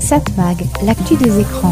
Satmag, 0.00 0.66
l'actu 0.84 1.16
des 1.16 1.40
écrans. 1.40 1.70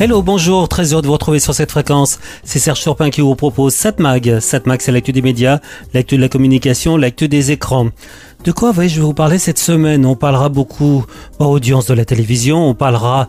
Hello, 0.00 0.22
bonjour, 0.22 0.68
très 0.68 0.92
heureux 0.92 1.00
de 1.00 1.06
vous 1.06 1.12
retrouver 1.14 1.38
sur 1.38 1.54
cette 1.54 1.70
fréquence. 1.70 2.18
C'est 2.42 2.58
Serge 2.58 2.80
Surpin 2.80 3.10
qui 3.10 3.20
vous 3.20 3.34
propose 3.36 3.74
Satmag. 3.74 4.38
Satmag, 4.40 4.80
c'est 4.82 4.92
l'actu 4.92 5.12
des 5.12 5.22
médias, 5.22 5.60
l'actu 5.94 6.16
de 6.16 6.20
la 6.20 6.28
communication, 6.28 6.96
l'actu 6.96 7.28
des 7.28 7.52
écrans. 7.52 7.88
De 8.44 8.52
quoi 8.52 8.72
vais-je 8.72 9.00
vous 9.00 9.14
parler 9.14 9.38
cette 9.38 9.58
semaine? 9.58 10.04
On 10.04 10.16
parlera 10.16 10.50
beaucoup 10.50 11.06
audience 11.38 11.86
de 11.86 11.94
la 11.94 12.04
télévision, 12.04 12.68
on 12.68 12.74
parlera 12.74 13.26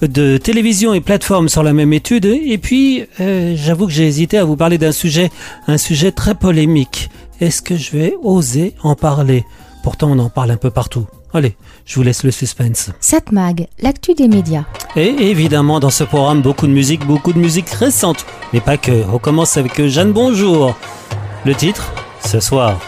de 0.00 0.38
télévision 0.38 0.94
et 0.94 1.02
plateforme 1.02 1.50
sur 1.50 1.62
la 1.62 1.74
même 1.74 1.92
étude, 1.92 2.24
et 2.24 2.56
puis 2.56 3.04
euh, 3.20 3.54
j'avoue 3.56 3.86
que 3.86 3.92
j'ai 3.92 4.06
hésité 4.06 4.38
à 4.38 4.44
vous 4.44 4.56
parler 4.56 4.78
d'un 4.78 4.92
sujet, 4.92 5.30
un 5.68 5.76
sujet 5.76 6.12
très 6.12 6.34
polémique. 6.34 7.10
Est-ce 7.42 7.60
que 7.60 7.76
je 7.76 7.90
vais 7.90 8.14
oser 8.22 8.74
en 8.82 8.94
parler? 8.94 9.44
Pourtant, 9.82 10.12
on 10.12 10.18
en 10.18 10.30
parle 10.30 10.52
un 10.52 10.56
peu 10.56 10.70
partout. 10.70 11.06
Allez, 11.34 11.56
je 11.84 11.96
vous 11.96 12.02
laisse 12.02 12.22
le 12.22 12.30
suspense. 12.30 12.90
Satmag, 13.00 13.66
l'actu 13.82 14.14
des 14.14 14.28
médias. 14.28 14.64
Et 14.96 15.08
évidemment, 15.08 15.78
dans 15.78 15.90
ce 15.90 16.04
programme, 16.04 16.40
beaucoup 16.40 16.66
de 16.66 16.72
musique, 16.72 17.04
beaucoup 17.06 17.34
de 17.34 17.38
musique 17.38 17.68
récente. 17.68 18.24
Mais 18.54 18.60
pas 18.62 18.78
que. 18.78 19.04
On 19.12 19.18
commence 19.18 19.58
avec 19.58 19.84
Jeanne 19.88 20.12
Bonjour. 20.12 20.74
Le 21.44 21.54
titre, 21.54 21.92
ce 22.24 22.40
soir. 22.40 22.78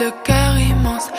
Bonjour. 0.00 1.10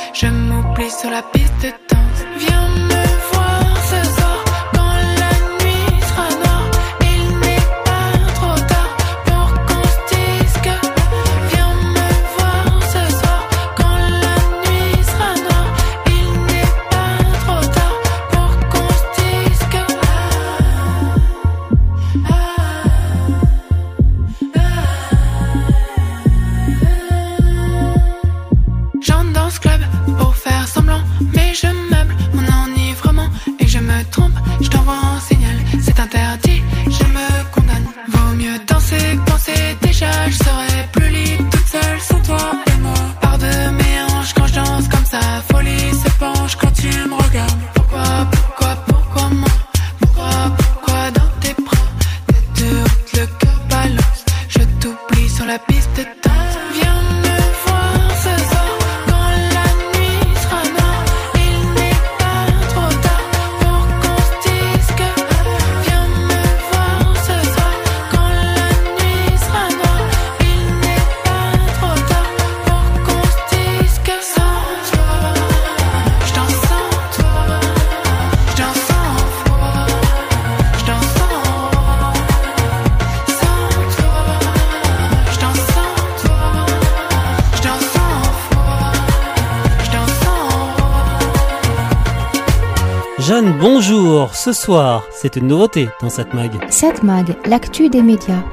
Ce 94.52 94.64
soir, 94.64 95.06
c'est 95.14 95.38
une 95.38 95.48
nouveauté 95.48 95.88
dans 96.02 96.10
cette 96.10 96.34
mag. 96.34 96.52
Cette 96.70 97.04
mag, 97.04 97.38
l'actu 97.46 97.88
des 97.88 98.02
médias. 98.02 98.44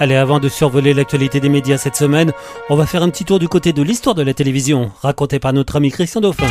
Allez, 0.00 0.16
avant 0.16 0.40
de 0.40 0.48
survoler 0.48 0.94
l'actualité 0.94 1.38
des 1.38 1.48
médias 1.48 1.78
cette 1.78 1.94
semaine, 1.94 2.32
on 2.70 2.74
va 2.74 2.86
faire 2.86 3.04
un 3.04 3.08
petit 3.08 3.24
tour 3.24 3.38
du 3.38 3.46
côté 3.46 3.72
de 3.72 3.80
l'histoire 3.80 4.16
de 4.16 4.22
la 4.22 4.34
télévision, 4.34 4.90
racontée 5.00 5.38
par 5.38 5.52
notre 5.52 5.76
ami 5.76 5.92
Christian 5.92 6.22
Dauphin. 6.22 6.48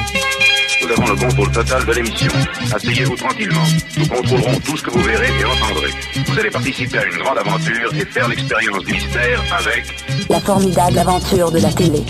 Nous 0.81 0.89
avons 0.89 1.05
le 1.05 1.19
contrôle 1.19 1.51
total 1.51 1.85
de 1.85 1.91
l'émission. 1.91 2.31
Asseyez-vous 2.73 3.17
tranquillement. 3.17 3.63
Nous 3.97 4.07
contrôlerons 4.07 4.59
tout 4.63 4.77
ce 4.77 4.83
que 4.83 4.91
vous 4.91 5.03
verrez 5.03 5.31
et 5.37 5.43
entendrez. 5.43 5.91
Vous 6.25 6.39
allez 6.39 6.49
participer 6.49 6.97
à 6.99 7.05
une 7.07 7.17
grande 7.17 7.39
aventure 7.39 7.93
et 7.93 8.05
faire 8.05 8.29
l'expérience 8.29 8.85
du 8.85 8.93
mystère 8.93 9.43
avec... 9.59 9.83
La 10.29 10.39
formidable 10.39 10.97
aventure 10.97 11.51
de 11.51 11.59
la 11.59 11.73
télé. 11.73 12.03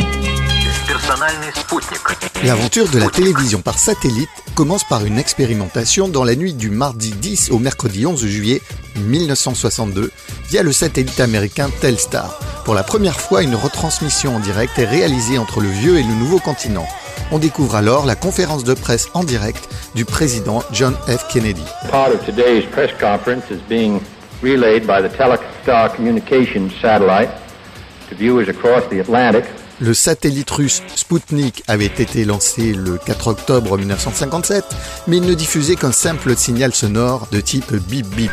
L'aventure 2.45 2.87
de 2.87 2.97
la 2.97 3.09
télévision 3.09 3.61
par 3.61 3.77
satellite 3.77 4.29
commence 4.55 4.85
par 4.85 5.03
une 5.05 5.17
expérimentation 5.17 6.07
dans 6.07 6.23
la 6.23 6.35
nuit 6.35 6.53
du 6.53 6.69
mardi 6.69 7.11
10 7.11 7.51
au 7.51 7.59
mercredi 7.59 8.05
11 8.05 8.25
juillet 8.25 8.61
1962 8.95 10.11
via 10.49 10.63
le 10.63 10.71
satellite 10.71 11.19
américain 11.19 11.69
Telstar. 11.81 12.39
Pour 12.63 12.73
la 12.73 12.83
première 12.83 13.19
fois, 13.19 13.43
une 13.43 13.55
retransmission 13.55 14.37
en 14.37 14.39
direct 14.39 14.79
est 14.79 14.85
réalisée 14.85 15.37
entre 15.37 15.59
le 15.59 15.67
vieux 15.67 15.97
et 15.97 16.03
le 16.03 16.13
nouveau 16.13 16.39
continent. 16.39 16.87
On 17.31 17.39
découvre 17.39 17.75
alors 17.75 18.05
la 18.05 18.15
conférence 18.15 18.63
de 18.63 18.73
presse 18.73 19.09
en 19.13 19.25
direct 19.25 19.67
du 19.93 20.05
président 20.05 20.63
John 20.71 20.95
F. 21.07 21.27
Kennedy. 21.27 21.65
Part 21.91 22.11
of 22.13 22.25
today's 22.25 22.65
press 22.71 22.91
conference 22.97 23.43
is 23.51 23.59
being 23.67 23.99
relayed 24.41 24.87
by 24.87 25.01
the 25.01 25.13
Telstar 25.13 25.93
Communications 25.95 26.71
satellite 26.81 27.29
to 28.09 28.15
viewers 28.15 28.47
across 28.47 28.87
the 28.89 29.01
Atlantic 29.01 29.43
le 29.79 29.93
satellite 29.93 30.49
russe 30.49 30.81
Sputnik 30.95 31.63
avait 31.67 31.85
été 31.85 32.25
lancé 32.25 32.73
le 32.73 32.97
4 32.97 33.27
octobre 33.27 33.77
1957, 33.77 34.63
mais 35.07 35.17
il 35.17 35.23
ne 35.23 35.33
diffusait 35.33 35.75
qu'un 35.75 35.91
simple 35.91 36.35
signal 36.35 36.73
sonore 36.73 37.27
de 37.31 37.39
type 37.39 37.73
bip 37.73 38.07
bip. 38.15 38.31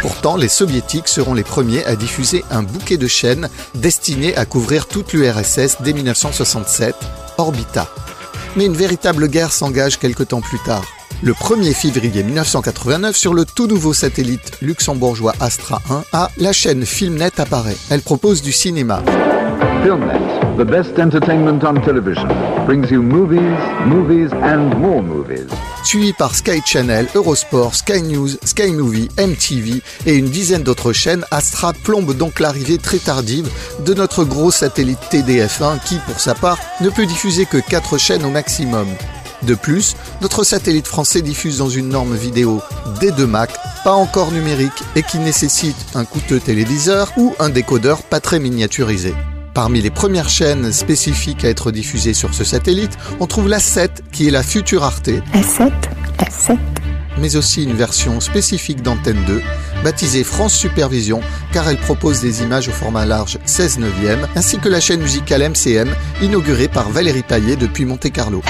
Pourtant, 0.00 0.36
les 0.36 0.48
soviétiques 0.48 1.08
seront 1.08 1.34
les 1.34 1.44
premiers 1.44 1.84
à 1.86 1.96
diffuser 1.96 2.44
un 2.50 2.62
bouquet 2.62 2.98
de 2.98 3.06
chaînes 3.06 3.48
destiné 3.74 4.36
à 4.36 4.44
couvrir 4.44 4.86
toute 4.86 5.12
l'URSS 5.12 5.78
dès 5.80 5.92
1967, 5.94 6.94
Orbita. 7.38 7.88
Mais 8.56 8.66
une 8.66 8.76
véritable 8.76 9.28
guerre 9.28 9.52
s'engage 9.52 9.98
quelque 9.98 10.22
temps 10.22 10.42
plus 10.42 10.60
tard. 10.60 10.84
Le 11.24 11.32
1er 11.32 11.72
février 11.72 12.22
1989, 12.22 13.16
sur 13.16 13.32
le 13.32 13.46
tout 13.46 13.66
nouveau 13.66 13.94
satellite 13.94 14.58
luxembourgeois 14.60 15.32
Astra 15.40 15.80
1 15.88 16.04
A, 16.12 16.30
la 16.36 16.52
chaîne 16.52 16.84
Filmnet 16.84 17.40
apparaît. 17.40 17.78
Elle 17.88 18.02
propose 18.02 18.42
du 18.42 18.52
cinéma. 18.52 19.02
Filmnet, 19.82 20.20
the 20.58 20.66
best 20.66 20.98
entertainment 20.98 21.64
on 21.64 21.80
television, 21.80 22.28
brings 22.66 22.90
you 22.90 23.00
movies, 23.00 23.56
movies 23.86 24.34
and 24.42 24.76
more 24.78 25.02
movies. 25.02 25.46
suivi 25.82 26.12
par 26.12 26.34
Sky 26.34 26.60
Channel, 26.62 27.06
Eurosport, 27.14 27.74
Sky 27.74 28.02
News, 28.02 28.36
Sky 28.44 28.72
Movie, 28.72 29.08
MTV 29.16 29.80
et 30.04 30.16
une 30.16 30.28
dizaine 30.28 30.62
d'autres 30.62 30.92
chaînes, 30.92 31.24
Astra 31.30 31.72
plombe 31.72 32.14
donc 32.14 32.38
l'arrivée 32.38 32.76
très 32.76 32.98
tardive 32.98 33.48
de 33.86 33.94
notre 33.94 34.24
gros 34.24 34.50
satellite 34.50 35.00
TDF1 35.10 35.82
qui, 35.86 35.96
pour 36.06 36.20
sa 36.20 36.34
part, 36.34 36.58
ne 36.82 36.90
peut 36.90 37.06
diffuser 37.06 37.46
que 37.46 37.56
4 37.56 37.96
chaînes 37.96 38.26
au 38.26 38.30
maximum. 38.30 38.86
De 39.46 39.54
plus, 39.54 39.94
notre 40.22 40.42
satellite 40.42 40.86
français 40.86 41.20
diffuse 41.20 41.58
dans 41.58 41.68
une 41.68 41.90
norme 41.90 42.14
vidéo 42.14 42.62
D2 43.00 43.26
Mac, 43.26 43.50
pas 43.84 43.92
encore 43.92 44.32
numérique 44.32 44.82
et 44.96 45.02
qui 45.02 45.18
nécessite 45.18 45.76
un 45.94 46.06
coûteux 46.06 46.40
téléviseur 46.40 47.12
ou 47.18 47.34
un 47.38 47.50
décodeur 47.50 48.02
pas 48.02 48.20
très 48.20 48.38
miniaturisé. 48.38 49.14
Parmi 49.52 49.82
les 49.82 49.90
premières 49.90 50.30
chaînes 50.30 50.72
spécifiques 50.72 51.44
à 51.44 51.48
être 51.48 51.72
diffusées 51.72 52.14
sur 52.14 52.32
ce 52.32 52.42
satellite, 52.42 52.96
on 53.20 53.26
trouve 53.26 53.48
la 53.48 53.58
7 53.58 54.02
qui 54.12 54.26
est 54.26 54.30
la 54.30 54.42
future 54.42 54.82
Arte, 54.82 55.10
La 55.34 55.42
7, 55.42 55.72
la 56.18 56.30
7. 56.30 56.58
mais 57.18 57.36
aussi 57.36 57.64
une 57.64 57.74
version 57.74 58.20
spécifique 58.20 58.82
d'Antenne 58.82 59.22
2, 59.26 59.42
baptisée 59.84 60.24
France 60.24 60.54
Supervision 60.54 61.20
car 61.52 61.68
elle 61.68 61.78
propose 61.78 62.20
des 62.20 62.42
images 62.42 62.68
au 62.68 62.72
format 62.72 63.04
large 63.04 63.38
16 63.44 63.78
neuvième, 63.78 64.26
ainsi 64.36 64.58
que 64.58 64.70
la 64.70 64.80
chaîne 64.80 65.02
musicale 65.02 65.50
MCM, 65.50 65.94
inaugurée 66.22 66.68
par 66.68 66.88
Valérie 66.88 67.22
Paillet 67.22 67.56
depuis 67.56 67.84
Monte-Carlo. 67.84 68.42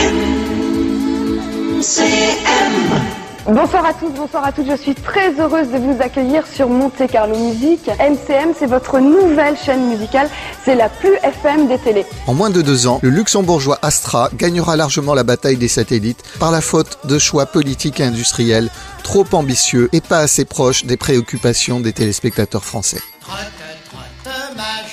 Bonsoir 3.46 3.84
à 3.84 3.92
tous, 3.92 4.08
bonsoir 4.16 4.42
à 4.46 4.52
toutes. 4.52 4.70
Je 4.70 4.76
suis 4.76 4.94
très 4.94 5.38
heureuse 5.38 5.68
de 5.68 5.76
vous 5.76 6.00
accueillir 6.00 6.46
sur 6.46 6.66
Monte 6.66 7.06
Carlo 7.12 7.36
Musique. 7.36 7.88
MCM, 7.98 8.54
c'est 8.58 8.64
votre 8.64 9.00
nouvelle 9.00 9.54
chaîne 9.54 9.90
musicale. 9.90 10.30
C'est 10.64 10.76
la 10.76 10.88
plus 10.88 11.14
FM 11.22 11.68
des 11.68 11.76
télés. 11.76 12.06
En 12.26 12.32
moins 12.32 12.48
de 12.48 12.62
deux 12.62 12.86
ans, 12.86 13.00
le 13.02 13.10
luxembourgeois 13.10 13.78
Astra 13.82 14.30
gagnera 14.34 14.76
largement 14.76 15.12
la 15.12 15.24
bataille 15.24 15.58
des 15.58 15.68
satellites 15.68 16.22
par 16.40 16.50
la 16.50 16.62
faute 16.62 17.00
de 17.04 17.18
choix 17.18 17.44
politiques 17.44 18.00
et 18.00 18.04
industriels 18.04 18.70
trop 19.02 19.26
ambitieux 19.32 19.90
et 19.92 20.00
pas 20.00 20.20
assez 20.20 20.46
proches 20.46 20.86
des 20.86 20.96
préoccupations 20.96 21.80
des 21.80 21.92
téléspectateurs 21.92 22.64
français. 22.64 23.02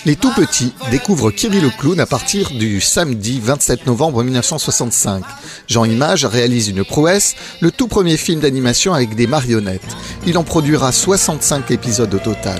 Les 0.03 0.15
tout 0.15 0.31
petits 0.33 0.74
découvrent 0.89 1.30
Kirill 1.30 1.62
le 1.62 1.69
clown 1.69 2.00
à 2.00 2.07
partir 2.07 2.50
du 2.50 2.81
samedi 2.81 3.39
27 3.39 3.86
novembre 3.86 4.24
1965. 4.24 5.24
Jean 5.68 5.86
Image 5.86 6.25
réalise 6.25 6.69
une 6.69 6.83
prouesse, 6.83 7.36
le 7.59 7.69
tout 7.69 7.88
premier 7.88 8.18
film 8.18 8.39
d'animation 8.39 8.95
avec 8.95 9.13
des 9.13 9.27
marionnettes. 9.27 9.95
Il 10.25 10.39
en 10.39 10.44
produira 10.44 10.92
65 10.92 11.69
épisodes 11.69 12.12
au 12.12 12.18
total. 12.18 12.59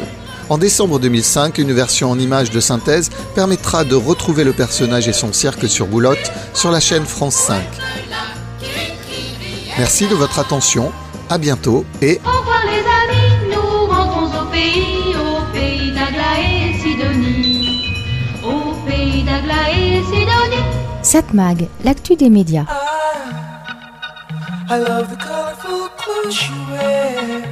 En 0.50 0.60
décembre 0.60 1.00
2005, 1.00 1.58
une 1.58 1.74
version 1.74 2.12
en 2.12 2.20
images 2.20 2.52
de 2.52 2.60
synthèse 2.60 3.10
permettra 3.34 3.86
de 3.86 3.96
retrouver 3.96 4.44
le 4.44 4.54
personnage 4.54 5.08
et 5.08 5.14
son 5.14 5.34
cirque 5.34 5.68
sur 5.68 5.88
boulotte 5.88 6.32
sur 6.54 6.70
la 6.70 6.80
chaîne 6.80 7.06
France 7.06 7.36
5. 7.36 7.64
Merci 9.80 10.08
de 10.08 10.14
votre 10.14 10.38
attention, 10.38 10.92
à 11.28 11.40
bientôt 11.40 11.86
et 12.04 12.20
Satmag, 21.12 21.68
l'actu 21.84 22.16
des 22.16 22.30
médias. 22.30 22.64
Ah, 22.70 23.66
I 24.70 24.78
love 24.78 25.10
the 25.10 25.18
colorful 25.18 25.90
clothes 25.98 26.34
she 26.34 26.54
wears 26.72 27.44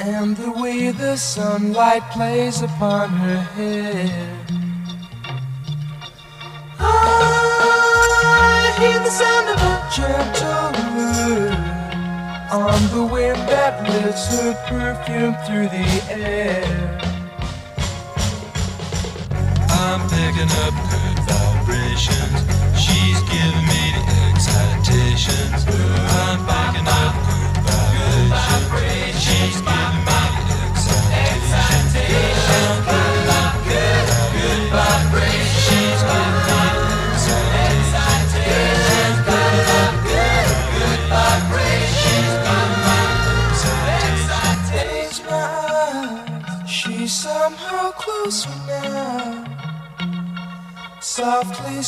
and 0.00 0.36
the 0.36 0.52
way 0.60 0.90
the 0.90 1.16
sunlight 1.16 2.02
plays 2.10 2.60
upon 2.60 3.08
her 3.08 3.40
hair. 3.56 4.28
I 6.78 6.84
hear 8.80 8.98
the 8.98 9.08
sound 9.08 9.48
of 9.48 9.56
a 9.56 9.76
gentle 9.96 10.72
word 10.94 11.56
on 12.52 12.80
the 12.94 13.04
wind 13.14 13.48
that 13.48 13.82
lifts 13.88 14.28
her 14.36 14.52
perfume 14.68 15.36
through 15.46 15.68
the 15.68 15.88
air. 16.10 17.00
I'm 19.70 20.06
picking 20.10 20.52
up. 20.66 21.11
She's 21.94 23.20
giving 23.28 23.66
me 23.66 23.92
the 23.92 24.32
excitations. 24.32 25.51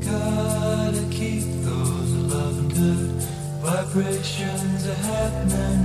Gotta 0.00 1.04
keep 1.10 1.44
those 1.64 2.12
loving 2.32 2.68
good 2.68 3.10
vibrations 3.62 4.86
are 4.86 4.94
happening 4.94 5.81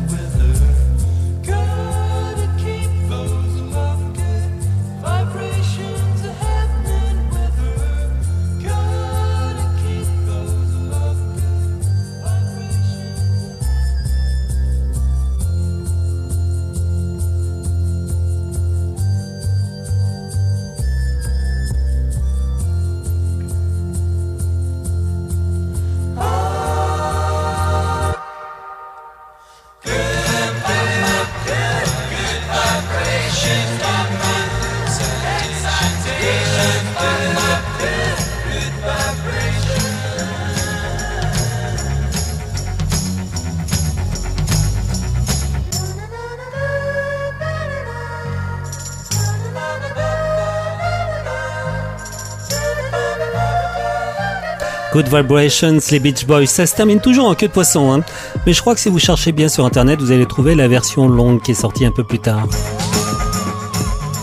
Good 54.97 55.15
Vibrations, 55.15 55.77
les 55.91 55.99
Beach 55.99 56.25
Boys, 56.25 56.47
ça 56.47 56.65
se 56.65 56.75
termine 56.75 56.99
toujours 56.99 57.27
en 57.27 57.35
queue 57.35 57.45
de 57.47 57.51
poisson. 57.51 57.91
Hein. 57.91 58.01
Mais 58.47 58.53
je 58.53 58.61
crois 58.61 58.73
que 58.73 58.81
si 58.81 58.89
vous 58.89 58.97
cherchez 58.97 59.31
bien 59.31 59.47
sur 59.47 59.63
internet, 59.63 60.01
vous 60.01 60.11
allez 60.11 60.25
trouver 60.25 60.55
la 60.55 60.67
version 60.67 61.07
longue 61.07 61.39
qui 61.39 61.51
est 61.51 61.53
sortie 61.53 61.85
un 61.85 61.91
peu 61.91 62.03
plus 62.03 62.17
tard. 62.17 62.47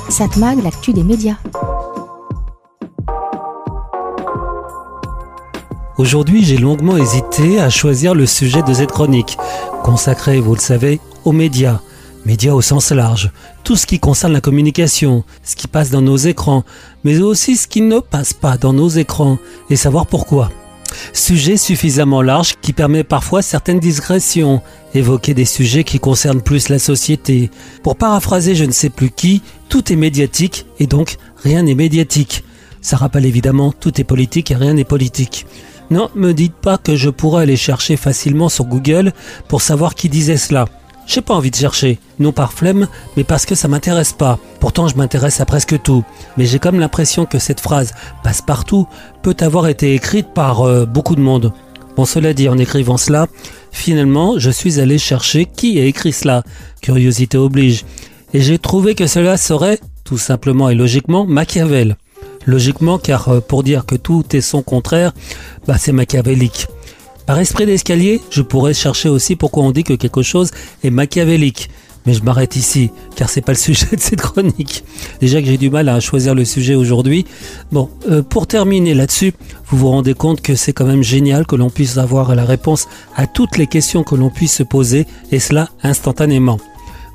Satmag, 0.09 0.65
l'actu 0.65 0.93
des 0.93 1.05
médias. 1.05 1.37
Aujourd'hui, 5.97 6.45
j'ai 6.45 6.57
longuement 6.57 6.97
hésité 6.97 7.61
à 7.61 7.71
choisir 7.71 8.17
le 8.17 8.27
sujet 8.27 8.65
de 8.65 8.75
cette 8.75 8.91
chronique, 8.91 9.39
consacrée, 9.85 10.41
vous 10.41 10.57
le 10.57 10.61
savez, 10.61 10.99
aux 11.25 11.31
médias. 11.31 11.79
Médias 12.27 12.53
au 12.53 12.63
sens 12.63 12.91
large, 12.91 13.31
tout 13.63 13.77
ce 13.77 13.87
qui 13.87 14.01
concerne 14.01 14.33
la 14.33 14.41
communication, 14.41 15.23
ce 15.45 15.55
qui 15.55 15.69
passe 15.69 15.91
dans 15.91 16.03
nos 16.03 16.17
écrans, 16.17 16.65
mais 17.05 17.21
aussi 17.21 17.57
ce 17.57 17.69
qui 17.69 17.81
ne 17.81 18.01
passe 18.01 18.33
pas 18.33 18.57
dans 18.57 18.73
nos 18.73 18.89
écrans, 18.89 19.39
et 19.71 19.77
savoir 19.77 20.07
pourquoi. 20.07 20.51
Sujet 21.13 21.57
suffisamment 21.57 22.23
large 22.23 22.55
qui 22.61 22.73
permet 22.73 23.05
parfois 23.05 23.43
certaines 23.43 23.81
digressions, 23.81 24.63
évoquer 24.95 25.35
des 25.35 25.45
sujets 25.45 25.85
qui 25.85 25.99
concernent 25.99 26.43
plus 26.43 26.69
la 26.69 26.79
société. 26.79 27.51
Pour 27.83 27.97
paraphraser 27.97 28.55
je 28.55 28.65
ne 28.65 28.73
sais 28.73 28.91
plus 28.91 29.11
qui, 29.11 29.43
tout 29.69 29.93
est 29.93 29.97
médiatique 29.97 30.67
et 30.79 30.87
donc 30.87 31.17
rien 31.43 31.63
n'est 31.63 31.75
médiatique. 31.75 32.45
Ça 32.81 32.97
rappelle 32.97 33.27
évidemment 33.27 33.73
tout 33.73 34.01
est 34.01 34.05
politique 34.05 34.51
et 34.51 34.57
rien 34.57 34.75
n'est 34.75 34.85
politique. 34.85 35.47
Non, 35.91 36.11
me 36.15 36.33
dites 36.33 36.55
pas 36.55 36.79
que 36.79 36.97
je 36.97 37.11
pourrais 37.11 37.43
aller 37.43 37.57
chercher 37.57 37.97
facilement 37.97 38.49
sur 38.49 38.65
Google 38.65 39.13
pour 39.49 39.63
savoir 39.63 39.95
qui 39.95 40.09
disait 40.09 40.37
cela. 40.37 40.67
J'ai 41.07 41.21
pas 41.21 41.35
envie 41.35 41.51
de 41.51 41.57
chercher, 41.57 41.99
non 42.19 42.33
par 42.33 42.53
flemme, 42.53 42.89
mais 43.17 43.25
parce 43.25 43.47
que 43.47 43.55
ça 43.55 43.69
m'intéresse 43.69 44.13
pas. 44.13 44.39
Pourtant, 44.61 44.89
je 44.89 44.97
m'intéresse 44.97 45.41
à 45.41 45.47
presque 45.47 45.81
tout. 45.83 46.05
Mais 46.37 46.47
j'ai 46.47 46.59
comme 46.59 46.81
l'impression 46.81 47.27
que 47.27 47.39
cette 47.39 47.61
phrase 47.61 47.93
passe 48.23 48.41
partout 48.41 48.87
peut 49.23 49.37
avoir 49.41 49.69
été 49.69 49.95
écrite 49.95 50.29
par 50.35 50.63
euh, 50.63 50.87
beaucoup 50.87 51.15
de 51.15 51.21
monde. 51.21 51.53
Bon, 51.97 52.05
cela 52.05 52.33
dit, 52.33 52.49
en 52.49 52.59
écrivant 52.59 52.97
cela, 52.97 53.29
finalement, 53.71 54.39
je 54.39 54.51
suis 54.51 54.81
allé 54.81 54.99
chercher 54.99 55.45
qui 55.47 55.79
a 55.79 55.85
écrit 55.85 56.13
cela. 56.13 56.43
Curiosité 56.81 57.39
oblige. 57.39 57.85
Et 58.33 58.41
j'ai 58.41 58.59
trouvé 58.59 58.95
que 58.95 59.07
cela 59.07 59.37
serait, 59.37 59.79
tout 60.03 60.19
simplement 60.19 60.71
et 60.71 60.75
logiquement, 60.75 61.25
Machiavel. 61.25 61.97
Logiquement, 62.47 62.99
car 62.99 63.29
euh, 63.29 63.41
pour 63.41 63.63
dire 63.63 63.87
que 63.87 63.95
tout 63.95 64.25
est 64.35 64.41
son 64.41 64.63
contraire, 64.63 65.13
bah, 65.67 65.77
c'est 65.79 65.93
machiavélique. 65.93 66.67
Par 67.27 67.39
esprit 67.39 67.65
d'escalier, 67.65 68.21
je 68.31 68.43
pourrais 68.43 68.75
chercher 68.75 69.09
aussi 69.09 69.35
pourquoi 69.35 69.63
on 69.63 69.71
dit 69.71 69.83
que 69.83 69.95
quelque 69.95 70.23
chose 70.23 70.51
est 70.83 70.91
machiavélique. 70.91 71.71
Mais 72.07 72.13
je 72.13 72.23
m'arrête 72.23 72.55
ici, 72.55 72.91
car 73.17 73.31
c'est 73.31 73.41
pas 73.41 73.53
le 73.53 73.59
sujet 73.59 73.97
de 73.97 74.01
cette 74.01 74.21
chronique. 74.21 74.85
Déjà 75.21 75.41
que 75.41 75.47
j'ai 75.47 75.57
du 75.57 75.71
mal 75.71 75.89
à 75.89 76.01
choisir 76.01 76.35
le 76.35 76.45
sujet 76.45 76.75
aujourd'hui. 76.75 77.25
Bon, 77.73 77.89
euh, 78.11 78.23
pour 78.23 78.47
terminer 78.47 78.93
là-dessus, 78.93 79.33
vous 79.69 79.79
vous 79.79 79.89
rendez 79.89 80.13
compte 80.13 80.43
que 80.43 80.55
c'est 80.55 80.75
quand 80.75 80.85
même 80.85 81.03
génial 81.03 81.47
que 81.47 81.57
l'on 81.57 81.71
puisse 81.71 81.97
avoir 81.97 82.35
la 82.35 82.45
réponse 82.45 82.89
à 83.17 83.27
toutes 83.27 83.57
les 83.57 83.67
questions 83.67 84.03
que 84.03 84.15
l'on 84.15 84.29
puisse 84.29 84.53
se 84.53 84.63
poser, 84.63 85.07
et 85.33 85.39
cela 85.39 85.71
instantanément. 85.83 86.59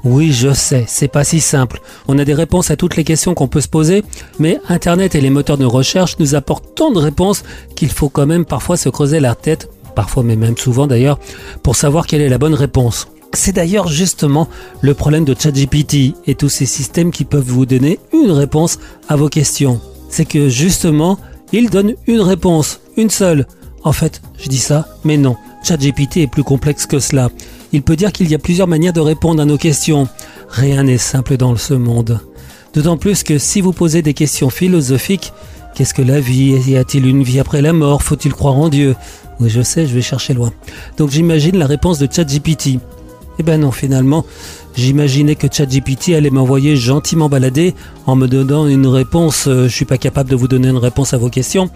Oui, 0.05 0.31
je 0.31 0.53
sais, 0.53 0.85
c'est 0.87 1.09
pas 1.09 1.25
si 1.25 1.41
simple. 1.41 1.81
On 2.07 2.17
a 2.19 2.25
des 2.25 2.33
réponses 2.33 2.71
à 2.71 2.77
toutes 2.77 2.95
les 2.95 3.03
questions 3.03 3.33
qu'on 3.33 3.49
peut 3.49 3.59
se 3.59 3.67
poser, 3.67 4.03
mais 4.39 4.59
Internet 4.69 5.13
et 5.13 5.21
les 5.21 5.29
moteurs 5.29 5.57
de 5.57 5.65
recherche 5.65 6.17
nous 6.19 6.35
apportent 6.35 6.73
tant 6.73 6.91
de 6.91 6.99
réponses 6.99 7.43
qu'il 7.75 7.89
faut 7.89 8.07
quand 8.07 8.25
même 8.25 8.45
parfois 8.45 8.77
se 8.77 8.87
creuser 8.87 9.19
la 9.19 9.35
tête, 9.35 9.69
parfois 9.99 10.23
mais 10.23 10.37
même 10.37 10.55
souvent 10.55 10.87
d'ailleurs, 10.87 11.19
pour 11.61 11.75
savoir 11.75 12.07
quelle 12.07 12.21
est 12.21 12.29
la 12.29 12.37
bonne 12.37 12.53
réponse. 12.53 13.09
C'est 13.33 13.51
d'ailleurs 13.51 13.89
justement 13.89 14.47
le 14.79 14.93
problème 14.93 15.25
de 15.25 15.35
ChatGPT 15.37 16.15
et 16.25 16.35
tous 16.35 16.47
ces 16.47 16.65
systèmes 16.65 17.11
qui 17.11 17.25
peuvent 17.25 17.43
vous 17.43 17.65
donner 17.65 17.99
une 18.13 18.31
réponse 18.31 18.79
à 19.09 19.17
vos 19.17 19.27
questions. 19.27 19.81
C'est 20.09 20.23
que 20.23 20.47
justement, 20.47 21.19
ils 21.51 21.69
donnent 21.69 21.95
une 22.07 22.21
réponse, 22.21 22.79
une 22.95 23.09
seule. 23.09 23.45
En 23.83 23.91
fait, 23.91 24.21
je 24.37 24.47
dis 24.47 24.57
ça, 24.57 24.87
mais 25.03 25.17
non. 25.17 25.35
ChatGPT 25.65 26.19
est 26.19 26.27
plus 26.27 26.45
complexe 26.45 26.85
que 26.85 26.99
cela. 26.99 27.29
Il 27.73 27.81
peut 27.81 27.97
dire 27.97 28.13
qu'il 28.13 28.29
y 28.29 28.35
a 28.35 28.39
plusieurs 28.39 28.67
manières 28.69 28.93
de 28.93 29.01
répondre 29.01 29.41
à 29.41 29.45
nos 29.45 29.57
questions. 29.57 30.07
Rien 30.47 30.83
n'est 30.83 30.97
simple 30.97 31.35
dans 31.35 31.57
ce 31.57 31.73
monde. 31.73 32.21
D'autant 32.73 32.95
plus 32.95 33.23
que 33.23 33.37
si 33.37 33.59
vous 33.59 33.73
posez 33.73 34.01
des 34.01 34.13
questions 34.13 34.49
philosophiques, 34.49 35.33
qu'est-ce 35.79 35.93
que 35.93 36.01
la 36.01 36.19
vie? 36.19 36.59
Y 36.67 36.75
a-t-il 36.75 37.07
une 37.07 37.23
vie 37.23 37.39
après 37.39 37.61
la 37.61 37.71
mort? 37.71 38.03
Faut-il 38.03 38.33
croire 38.33 38.57
en 38.57 38.67
Dieu? 38.67 38.97
Oui, 39.39 39.49
je 39.49 39.61
sais, 39.61 39.87
je 39.87 39.95
vais 39.95 40.01
chercher 40.01 40.33
loin. 40.33 40.51
Donc 40.97 41.09
j'imagine 41.09 41.57
la 41.57 41.67
réponse 41.67 41.99
de 41.99 42.07
ChatGPT. 42.11 42.79
Eh 43.39 43.43
ben 43.43 43.61
non, 43.61 43.71
finalement, 43.71 44.25
j'imaginais 44.75 45.35
que 45.35 45.47
ChatGPT 45.49 46.15
allait 46.15 46.31
m'envoyer 46.31 46.75
gentiment 46.75 47.29
balader 47.29 47.75
en 48.07 48.17
me 48.17 48.27
donnant 48.27 48.67
une 48.67 48.87
réponse. 48.87 49.47
euh, 49.47 49.69
je 49.69 49.73
suis 49.73 49.85
pas 49.85 49.97
capable 49.97 50.29
de 50.29 50.35
vous 50.35 50.49
donner 50.49 50.67
une 50.67 50.75
réponse 50.75 51.13
à 51.13 51.17
vos 51.17 51.29
questions. 51.29 51.69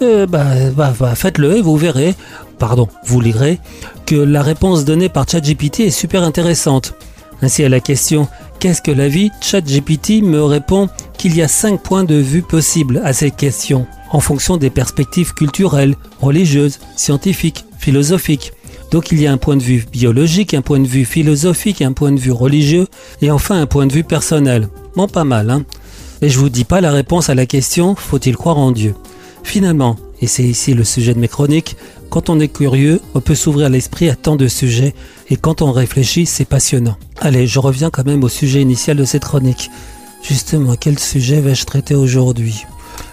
Euh, 0.00 0.26
bah, 0.26 0.70
bah, 0.74 0.94
faites-le 1.14 1.58
et 1.58 1.60
vous 1.60 1.76
verrez, 1.76 2.14
pardon, 2.58 2.88
vous 3.04 3.20
lirez, 3.20 3.58
que 4.06 4.16
la 4.16 4.40
réponse 4.40 4.86
donnée 4.86 5.10
par 5.10 5.28
ChatGPT 5.28 5.80
est 5.80 5.90
super 5.90 6.22
intéressante. 6.22 6.94
Ainsi 7.42 7.62
à 7.64 7.68
la 7.68 7.80
question 7.80 8.28
Qu'est-ce 8.58 8.80
que 8.80 8.90
la 8.90 9.08
vie? 9.08 9.30
ChatGPT 9.42 10.22
me 10.22 10.42
répond 10.42 10.88
qu'il 11.18 11.36
y 11.36 11.42
a 11.42 11.48
cinq 11.48 11.82
points 11.82 12.04
de 12.04 12.14
vue 12.14 12.42
possibles 12.42 13.02
à 13.04 13.12
cette 13.12 13.36
question, 13.36 13.86
en 14.10 14.20
fonction 14.20 14.56
des 14.56 14.70
perspectives 14.70 15.34
culturelles, 15.34 15.94
religieuses, 16.20 16.78
scientifiques, 16.96 17.64
philosophiques. 17.78 18.52
Donc 18.90 19.12
il 19.12 19.20
y 19.20 19.26
a 19.26 19.32
un 19.32 19.36
point 19.36 19.56
de 19.56 19.62
vue 19.62 19.84
biologique, 19.92 20.54
un 20.54 20.62
point 20.62 20.80
de 20.80 20.86
vue 20.86 21.04
philosophique, 21.04 21.82
un 21.82 21.92
point 21.92 22.12
de 22.12 22.20
vue 22.20 22.32
religieux, 22.32 22.86
et 23.20 23.30
enfin 23.30 23.60
un 23.60 23.66
point 23.66 23.86
de 23.86 23.92
vue 23.92 24.04
personnel. 24.04 24.68
Bon, 24.96 25.06
pas 25.06 25.24
mal, 25.24 25.50
hein 25.50 25.64
Et 26.22 26.30
je 26.30 26.38
vous 26.38 26.48
dis 26.48 26.64
pas 26.64 26.80
la 26.80 26.92
réponse 26.92 27.28
à 27.28 27.34
la 27.34 27.46
question 27.46 27.94
Faut-il 27.94 28.36
croire 28.36 28.58
en 28.58 28.70
Dieu? 28.70 28.94
Finalement, 29.42 29.96
et 30.20 30.26
c'est 30.26 30.42
ici 30.42 30.74
le 30.74 30.84
sujet 30.84 31.14
de 31.14 31.18
mes 31.18 31.28
chroniques, 31.28 31.76
quand 32.10 32.30
on 32.30 32.40
est 32.40 32.48
curieux, 32.48 33.00
on 33.14 33.20
peut 33.20 33.34
s'ouvrir 33.34 33.68
l'esprit 33.68 34.08
à 34.08 34.14
tant 34.14 34.36
de 34.36 34.48
sujets, 34.48 34.94
et 35.28 35.36
quand 35.36 35.62
on 35.62 35.72
réfléchit, 35.72 36.26
c'est 36.26 36.44
passionnant. 36.44 36.96
Allez, 37.18 37.46
je 37.46 37.58
reviens 37.58 37.90
quand 37.90 38.06
même 38.06 38.24
au 38.24 38.28
sujet 38.28 38.62
initial 38.62 38.96
de 38.96 39.04
cette 39.04 39.24
chronique. 39.24 39.70
Justement, 40.22 40.74
quel 40.78 40.98
sujet 40.98 41.40
vais-je 41.40 41.64
traiter 41.64 41.94
aujourd'hui? 41.94 42.64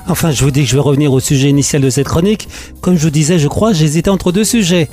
Enfin, 0.07 0.31
je 0.31 0.43
vous 0.43 0.51
dis 0.51 0.63
que 0.63 0.69
je 0.69 0.75
vais 0.75 0.81
revenir 0.81 1.11
au 1.13 1.19
sujet 1.19 1.49
initial 1.49 1.81
de 1.81 1.89
cette 1.89 2.07
chronique. 2.07 2.47
Comme 2.81 2.97
je 2.97 3.03
vous 3.03 3.09
disais, 3.09 3.39
je 3.39 3.47
crois, 3.47 3.73
j'hésitais 3.73 4.09
entre 4.09 4.31
deux 4.31 4.43
sujets. 4.43 4.89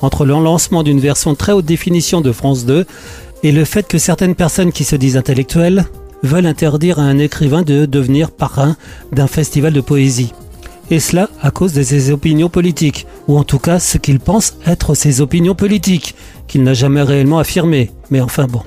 Entre 0.00 0.24
le 0.24 0.32
lancement 0.32 0.82
d'une 0.82 1.00
version 1.00 1.34
très 1.34 1.52
haute 1.52 1.64
définition 1.64 2.20
de 2.20 2.32
France 2.32 2.64
2 2.64 2.86
et 3.42 3.52
le 3.52 3.64
fait 3.64 3.86
que 3.86 3.98
certaines 3.98 4.34
personnes 4.34 4.72
qui 4.72 4.84
se 4.84 4.96
disent 4.96 5.16
intellectuelles 5.16 5.84
veulent 6.22 6.46
interdire 6.46 6.98
à 6.98 7.02
un 7.02 7.18
écrivain 7.18 7.62
de 7.62 7.84
devenir 7.84 8.30
parrain 8.30 8.76
d'un 9.12 9.26
festival 9.26 9.72
de 9.72 9.80
poésie. 9.80 10.32
Et 10.94 11.00
cela 11.00 11.28
à 11.42 11.50
cause 11.50 11.72
de 11.72 11.82
ses 11.82 12.12
opinions 12.12 12.48
politiques, 12.48 13.08
ou 13.26 13.36
en 13.36 13.42
tout 13.42 13.58
cas 13.58 13.80
ce 13.80 13.98
qu'il 13.98 14.20
pense 14.20 14.56
être 14.64 14.94
ses 14.94 15.20
opinions 15.20 15.56
politiques, 15.56 16.14
qu'il 16.46 16.62
n'a 16.62 16.72
jamais 16.72 17.02
réellement 17.02 17.40
affirmées. 17.40 17.90
Mais 18.10 18.20
enfin 18.20 18.46
bon. 18.46 18.62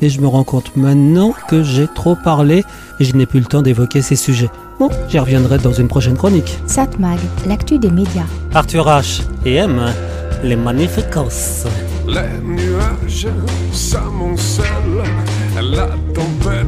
Et 0.00 0.08
je 0.08 0.20
me 0.20 0.28
rends 0.28 0.44
compte 0.44 0.76
maintenant 0.76 1.34
que 1.48 1.64
j'ai 1.64 1.88
trop 1.92 2.14
parlé 2.14 2.62
et 3.00 3.04
je 3.04 3.16
n'ai 3.16 3.26
plus 3.26 3.40
le 3.40 3.46
temps 3.46 3.62
d'évoquer 3.62 4.00
ces 4.00 4.14
sujets. 4.14 4.48
Bon, 4.78 4.90
j'y 5.08 5.18
reviendrai 5.18 5.58
dans 5.58 5.72
une 5.72 5.88
prochaine 5.88 6.16
chronique. 6.16 6.56
Satmag, 6.68 7.18
l'actu 7.48 7.80
des 7.80 7.90
médias. 7.90 8.26
Arthur 8.54 8.86
H. 8.86 9.22
et 9.44 9.56
M. 9.56 9.92
Les 10.44 10.54
Magnificos. 10.54 11.66
Les 12.06 12.40
nuages 12.44 13.26
s'amoncellent, 13.72 15.02
la 15.60 15.88
tempête 16.14 16.61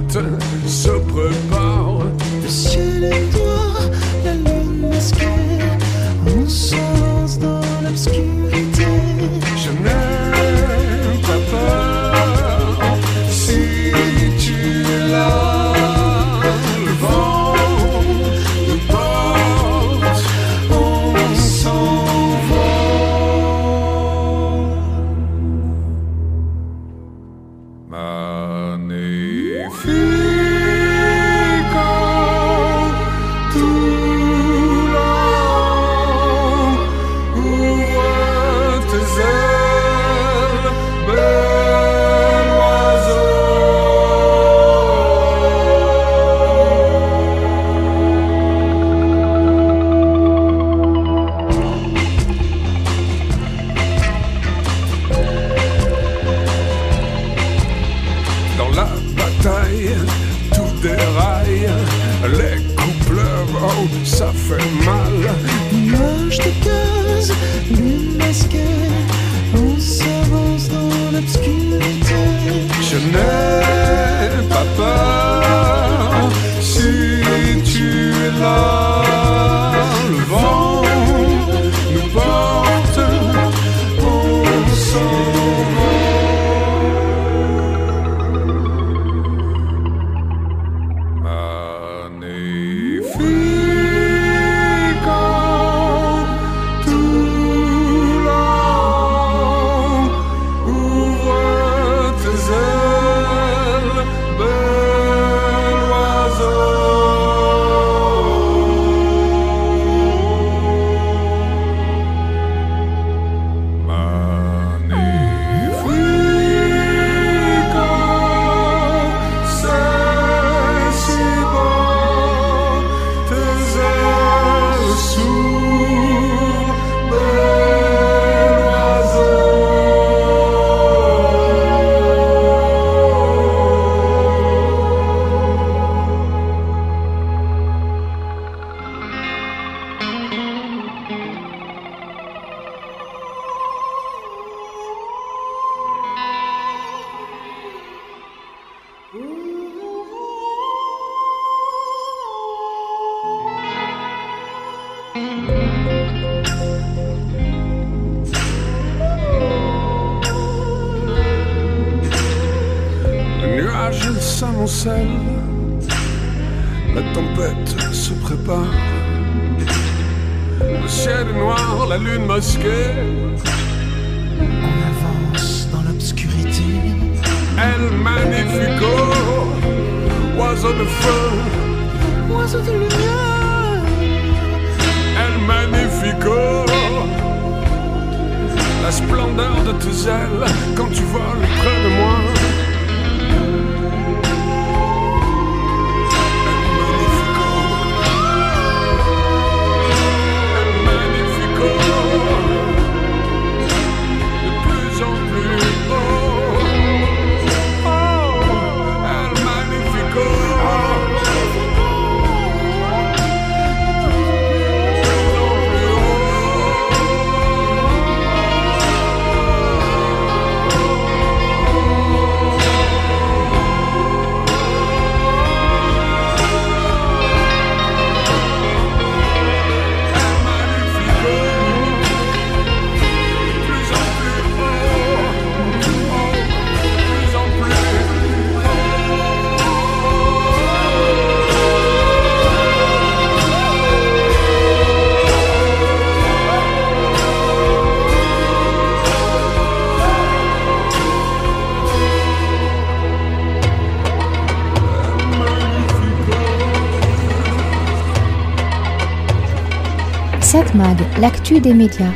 l'actu 261.20 261.60
des 261.60 261.74
médias. 261.74 262.12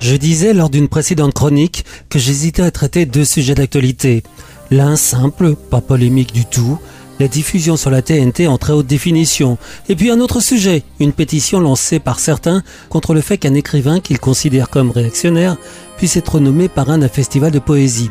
Je 0.00 0.16
disais 0.16 0.54
lors 0.54 0.70
d'une 0.70 0.88
précédente 0.88 1.34
chronique 1.34 1.84
que 2.08 2.18
j'hésitais 2.18 2.62
à 2.62 2.70
traiter 2.70 3.04
deux 3.04 3.24
sujets 3.24 3.54
d'actualité. 3.54 4.22
L'un 4.70 4.96
simple, 4.96 5.54
pas 5.56 5.80
polémique 5.80 6.32
du 6.32 6.44
tout, 6.46 6.78
la 7.18 7.28
diffusion 7.28 7.76
sur 7.76 7.90
la 7.90 8.00
TNT 8.00 8.46
en 8.46 8.56
très 8.56 8.72
haute 8.72 8.86
définition. 8.86 9.58
Et 9.88 9.96
puis 9.96 10.10
un 10.10 10.20
autre 10.20 10.40
sujet, 10.40 10.84
une 11.00 11.12
pétition 11.12 11.60
lancée 11.60 11.98
par 11.98 12.20
certains 12.20 12.62
contre 12.88 13.12
le 13.12 13.20
fait 13.20 13.36
qu'un 13.36 13.54
écrivain 13.54 14.00
qu'ils 14.00 14.20
considèrent 14.20 14.70
comme 14.70 14.90
réactionnaire 14.90 15.56
puisse 15.98 16.16
être 16.16 16.40
nommé 16.40 16.68
parrain 16.68 16.98
d'un 16.98 17.08
festival 17.08 17.50
de 17.50 17.58
poésie. 17.58 18.10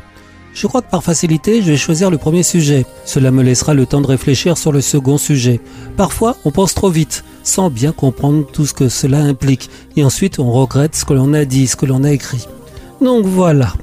Je 0.54 0.68
crois 0.68 0.82
que 0.82 0.90
par 0.90 1.04
facilité, 1.04 1.62
je 1.62 1.72
vais 1.72 1.78
choisir 1.78 2.12
le 2.12 2.18
premier 2.18 2.44
sujet. 2.44 2.86
Cela 3.06 3.32
me 3.32 3.44
laissera 3.44 3.74
le 3.74 3.86
temps 3.86 4.02
de 4.02 4.08
réfléchir 4.08 4.58
sur 4.58 4.72
le 4.72 4.82
second 4.82 5.18
sujet. 5.18 5.62
Parfois, 5.96 6.36
on 6.44 6.52
pense 6.52 6.76
trop 6.76 6.90
vite, 6.90 7.24
sans 7.50 7.70
bien 7.70 7.92
comprendre 7.92 8.46
tout 8.52 8.66
ce 8.66 8.74
que 8.74 8.90
cela 8.90 9.18
implique, 9.18 9.70
et 9.98 10.04
ensuite 10.04 10.40
on 10.40 10.52
regrette 10.52 10.96
ce 10.96 11.04
que 11.04 11.14
l'on 11.14 11.34
a 11.34 11.46
dit, 11.46 11.68
ce 11.68 11.76
que 11.76 11.86
l'on 11.86 12.04
a 12.04 12.12
écrit. 12.12 12.48
Donc 13.02 13.26
voilà. 13.26 13.74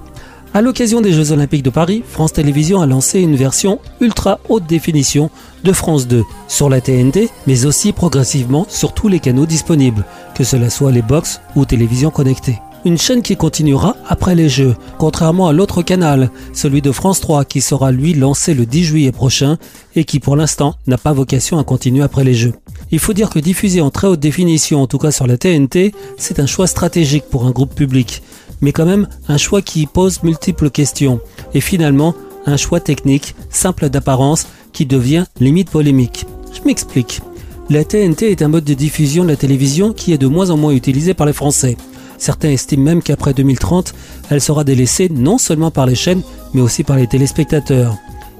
À 0.54 0.62
l'occasion 0.62 1.02
des 1.02 1.12
Jeux 1.12 1.32
Olympiques 1.32 1.64
de 1.64 1.70
Paris, 1.70 2.02
France 2.08 2.32
Télévisions 2.32 2.80
a 2.80 2.86
lancé 2.86 3.20
une 3.20 3.36
version 3.36 3.78
ultra 4.00 4.38
haute 4.48 4.66
définition 4.66 5.28
de 5.64 5.72
France 5.72 6.06
2 6.06 6.24
sur 6.48 6.70
la 6.70 6.80
TNT, 6.80 7.28
mais 7.46 7.66
aussi 7.66 7.92
progressivement 7.92 8.66
sur 8.68 8.94
tous 8.94 9.08
les 9.08 9.20
canaux 9.20 9.44
disponibles, 9.44 10.04
que 10.34 10.44
cela 10.44 10.70
soit 10.70 10.92
les 10.92 11.02
box 11.02 11.40
ou 11.56 11.64
télévision 11.64 12.10
connectée. 12.10 12.58
Une 12.86 12.98
chaîne 12.98 13.20
qui 13.20 13.36
continuera 13.36 13.96
après 14.06 14.36
les 14.36 14.48
Jeux, 14.48 14.76
contrairement 14.96 15.48
à 15.48 15.52
l'autre 15.52 15.82
canal, 15.82 16.30
celui 16.52 16.82
de 16.82 16.92
France 16.92 17.18
3 17.18 17.44
qui 17.44 17.60
sera 17.60 17.90
lui 17.90 18.14
lancé 18.14 18.54
le 18.54 18.64
10 18.64 18.84
juillet 18.84 19.10
prochain 19.10 19.58
et 19.96 20.04
qui 20.04 20.20
pour 20.20 20.36
l'instant 20.36 20.76
n'a 20.86 20.96
pas 20.96 21.12
vocation 21.12 21.58
à 21.58 21.64
continuer 21.64 22.04
après 22.04 22.22
les 22.22 22.34
Jeux. 22.34 22.54
Il 22.92 23.00
faut 23.00 23.12
dire 23.12 23.28
que 23.28 23.40
diffuser 23.40 23.80
en 23.80 23.90
très 23.90 24.06
haute 24.06 24.20
définition, 24.20 24.80
en 24.80 24.86
tout 24.86 24.98
cas 24.98 25.10
sur 25.10 25.26
la 25.26 25.36
TNT, 25.36 25.96
c'est 26.16 26.38
un 26.38 26.46
choix 26.46 26.68
stratégique 26.68 27.24
pour 27.28 27.44
un 27.44 27.50
groupe 27.50 27.74
public, 27.74 28.22
mais 28.60 28.70
quand 28.70 28.86
même 28.86 29.08
un 29.26 29.36
choix 29.36 29.62
qui 29.62 29.86
pose 29.86 30.22
multiples 30.22 30.70
questions, 30.70 31.18
et 31.54 31.60
finalement 31.60 32.14
un 32.46 32.56
choix 32.56 32.78
technique, 32.78 33.34
simple 33.50 33.88
d'apparence, 33.88 34.46
qui 34.72 34.86
devient 34.86 35.24
limite 35.40 35.70
polémique. 35.70 36.24
Je 36.54 36.64
m'explique. 36.64 37.20
La 37.68 37.82
TNT 37.82 38.30
est 38.30 38.42
un 38.42 38.48
mode 38.48 38.62
de 38.62 38.74
diffusion 38.74 39.24
de 39.24 39.30
la 39.30 39.36
télévision 39.36 39.92
qui 39.92 40.12
est 40.12 40.18
de 40.18 40.28
moins 40.28 40.50
en 40.50 40.56
moins 40.56 40.70
utilisé 40.70 41.14
par 41.14 41.26
les 41.26 41.32
Français. 41.32 41.76
Certains 42.18 42.50
estiment 42.50 42.84
même 42.84 43.02
qu'après 43.02 43.34
2030, 43.34 43.94
elle 44.30 44.40
sera 44.40 44.64
délaissée 44.64 45.08
non 45.08 45.38
seulement 45.38 45.70
par 45.70 45.86
les 45.86 45.94
chaînes, 45.94 46.22
mais 46.54 46.60
aussi 46.60 46.82
par 46.82 46.96
les 46.96 47.06
téléspectateurs. 47.06 47.96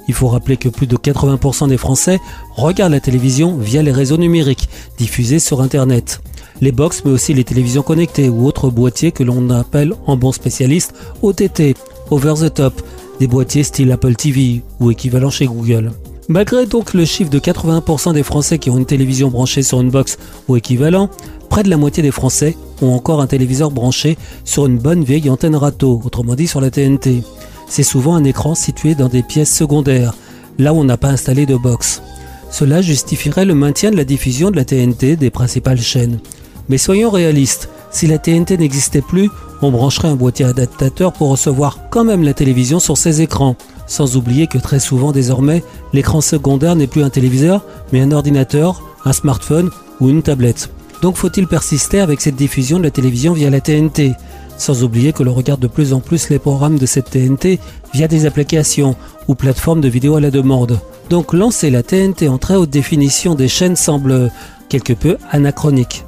Il 0.09 0.15
faut 0.15 0.29
rappeler 0.29 0.57
que 0.57 0.69
plus 0.69 0.87
de 0.87 0.97
80% 0.97 1.69
des 1.69 1.77
Français 1.77 2.21
regardent 2.55 2.93
la 2.93 3.01
télévision 3.01 3.57
via 3.57 3.83
les 3.83 3.93
réseaux 3.93 4.17
numériques, 4.17 4.69
diffusés 4.99 5.41
sur 5.41 5.61
Internet. 5.61 6.21
Les 6.61 6.73
box, 6.73 7.03
mais 7.05 7.11
aussi 7.11 7.35
les 7.35 7.45
télévisions 7.45 7.83
connectées 7.83 8.29
ou 8.29 8.47
autres 8.47 8.71
boîtiers 8.71 9.13
que 9.13 9.25
l'on 9.25 9.51
appelle 9.51 9.95
en 10.07 10.17
bon 10.17 10.33
spécialiste 10.33 10.95
OTT, 11.23 11.75
Over 12.11 12.35
the 12.41 12.55
Top, 12.55 12.81
des 13.21 13.27
boîtiers 13.27 13.65
style 13.65 13.93
Apple 13.93 14.15
TV 14.15 14.63
ou 14.81 14.91
équivalent 14.91 15.31
chez 15.31 15.47
Google. 15.47 15.93
Malgré 16.29 16.67
donc 16.67 16.95
le 16.95 17.05
chiffre 17.05 17.31
de 17.31 17.39
80% 17.39 18.15
des 18.15 18.23
Français 18.23 18.59
qui 18.59 18.71
ont 18.71 18.79
une 18.79 18.87
télévision 18.87 19.29
branchée 19.29 19.63
sur 19.63 19.81
une 19.81 19.91
box 19.91 20.19
ou 20.49 20.57
équivalent, 20.57 21.11
près 21.49 21.63
de 21.63 21.71
la 21.71 21.77
moitié 21.77 22.03
des 22.03 22.11
Français 22.11 22.57
ou 22.83 22.93
encore 22.93 23.21
un 23.21 23.27
téléviseur 23.27 23.71
branché 23.71 24.17
sur 24.45 24.67
une 24.67 24.79
bonne 24.79 25.05
vieille 25.05 25.31
antenne 25.31 25.57
râteau, 25.57 26.01
autrement 26.05 26.35
dit 26.35 26.47
sur 26.47 26.61
la 26.61 26.71
TNT. 26.71 27.23
C'est 27.69 27.83
souvent 27.83 28.15
un 28.15 28.25
écran 28.25 28.55
situé 28.55 28.95
dans 28.95 29.09
des 29.09 29.23
pièces 29.23 29.55
secondaires, 29.55 30.15
là 30.59 30.73
où 30.73 30.79
on 30.79 30.85
n'a 30.85 30.97
pas 30.97 31.09
installé 31.09 31.47
de 31.47 31.57
box. 31.57 32.03
Cela 32.51 32.81
justifierait 32.81 33.45
le 33.45 33.55
maintien 33.55 33.91
de 33.91 33.97
la 33.97 34.05
diffusion 34.05 34.51
de 34.51 34.57
la 34.57 34.65
TNT 34.65 35.17
des 35.17 35.31
principales 35.31 35.81
chaînes. 35.81 36.21
Mais 36.69 36.79
soyons 36.79 37.11
réalistes, 37.11 37.69
si 37.91 38.07
la 38.07 38.19
TNT 38.19 38.59
n'existait 38.59 39.03
plus, 39.03 39.31
on 39.63 39.71
brancherait 39.71 40.09
un 40.09 40.17
boîtier 40.17 40.45
adaptateur 40.45 41.13
pour 41.13 41.31
recevoir 41.31 41.89
quand 41.91 42.05
même 42.05 42.23
la 42.23 42.35
télévision 42.35 42.79
sur 42.79 42.99
ses 42.99 43.23
écrans. 43.23 43.57
Sans 43.87 44.17
oublier 44.17 44.47
que 44.47 44.59
très 44.59 44.81
souvent 44.81 45.13
désormais, 45.13 45.63
l'écran 45.93 46.21
secondaire 46.21 46.77
n'est 46.77 46.87
plus 46.87 47.03
un 47.03 47.11
téléviseur, 47.11 47.65
mais 47.93 48.01
un 48.01 48.13
ordinateur, 48.13 48.83
un 49.05 49.13
smartphone 49.13 49.71
ou 50.01 50.09
une 50.09 50.23
tablette. 50.23 50.71
Donc 51.03 51.17
faut-il 51.17 51.47
persister 51.47 52.01
avec 52.01 52.21
cette 52.21 52.37
diffusion 52.37 52.79
de 52.79 52.85
la 52.85 52.91
télévision 52.91 53.33
via 53.33 53.51
la 53.51 53.61
TNT 53.61 54.15
Sans 54.57 54.83
oublier 54.83 55.13
que 55.13 55.23
l'on 55.23 55.35
regarde 55.35 55.61
de 55.61 55.67
plus 55.67 55.93
en 55.93 56.01
plus 56.01 56.31
les 56.31 56.39
programmes 56.39 56.79
de 56.79 56.87
cette 56.87 57.11
TNT 57.11 57.59
via 57.93 58.09
des 58.09 58.27
applications 58.27 58.97
ou 59.29 59.35
plateformes 59.35 59.81
de 59.81 59.89
vidéo 59.89 60.17
à 60.17 60.21
la 60.21 60.31
demande. 60.31 60.79
Donc 61.11 61.33
lancer 61.33 61.71
la 61.71 61.83
TNT 61.83 62.29
en 62.29 62.39
très 62.39 62.57
haute 62.57 62.71
définition 62.71 63.35
des 63.35 63.49
chaînes 63.49 63.77
semble 63.77 64.31
quelque 64.69 64.93
peu 64.93 65.17
anachronique. 65.31 66.05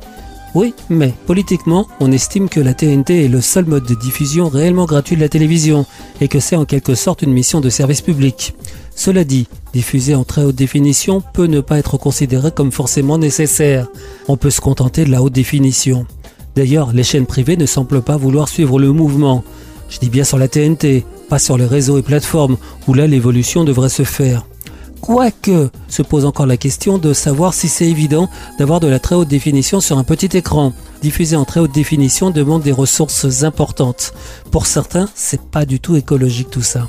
Oui, 0.55 0.75
mais 0.89 1.13
politiquement, 1.27 1.87
on 2.01 2.11
estime 2.11 2.49
que 2.49 2.61
la 2.61 2.73
TNT 2.73 3.25
est 3.25 3.29
le 3.29 3.41
seul 3.41 3.67
mode 3.67 3.85
de 3.85 3.95
diffusion 3.95 4.49
réellement 4.49 4.87
gratuit 4.87 5.15
de 5.15 5.21
la 5.21 5.29
télévision 5.29 5.85
et 6.21 6.29
que 6.29 6.41
c'est 6.41 6.57
en 6.57 6.65
quelque 6.65 6.95
sorte 6.95 7.23
une 7.23 7.33
mission 7.33 7.61
de 7.61 7.69
service 7.69 8.01
public. 8.01 8.55
Cela 8.97 9.25
dit, 9.25 9.47
diffuser 9.75 10.15
en 10.15 10.25
très 10.25 10.43
haute 10.43 10.57
définition 10.57 11.23
peut 11.35 11.47
ne 11.47 11.61
pas 11.61 11.79
être 11.79 11.99
considéré 11.99 12.51
comme 12.51 12.73
forcément 12.73 13.19
nécessaire. 13.19 13.89
On 14.27 14.37
peut 14.37 14.51
se 14.51 14.61
contenter 14.61 15.05
de 15.05 15.11
la 15.11 15.23
haute 15.23 15.35
définition. 15.35 16.07
D'ailleurs, 16.57 16.93
les 16.93 17.05
chaînes 17.05 17.27
privées 17.27 17.57
ne 17.57 17.67
semblent 17.67 18.03
pas 18.03 18.17
vouloir 18.17 18.49
suivre 18.49 18.81
le 18.81 18.91
mouvement. 18.91 19.45
Je 19.91 19.99
dis 19.99 20.11
bien 20.11 20.25
sur 20.25 20.39
la 20.39 20.49
TNT, 20.49 21.05
pas 21.29 21.39
sur 21.39 21.59
les 21.59 21.67
réseaux 21.67 21.99
et 21.99 22.03
plateformes 22.03 22.57
où 22.89 22.95
là 22.95 23.07
l'évolution 23.07 23.65
devrait 23.65 23.89
se 23.91 24.03
faire. 24.03 24.47
Quoique, 25.01 25.71
se 25.89 26.03
pose 26.03 26.25
encore 26.25 26.47
la 26.47 26.57
question 26.57 26.99
de 26.99 27.13
savoir 27.13 27.55
si 27.55 27.69
c'est 27.69 27.87
évident 27.87 28.29
d'avoir 28.59 28.81
de 28.81 28.89
la 28.89 28.99
très 28.99 29.15
haute 29.15 29.29
définition 29.29 29.81
sur 29.81 29.99
un 29.99 30.05
petit 30.05 30.37
écran. 30.37 30.73
Diffuser 31.03 31.37
en 31.37 31.45
très 31.45 31.61
haute 31.61 31.73
définition 31.73 32.31
demande 32.31 32.63
des 32.63 32.73
ressources 32.73 33.43
importantes. 33.45 34.13
Pour 34.51 34.67
certains, 34.67 35.09
c'est 35.15 35.41
pas 35.41 35.65
du 35.65 35.81
tout 35.81 35.97
écologique 35.97 36.51
tout 36.51 36.63
ça. 36.63 36.89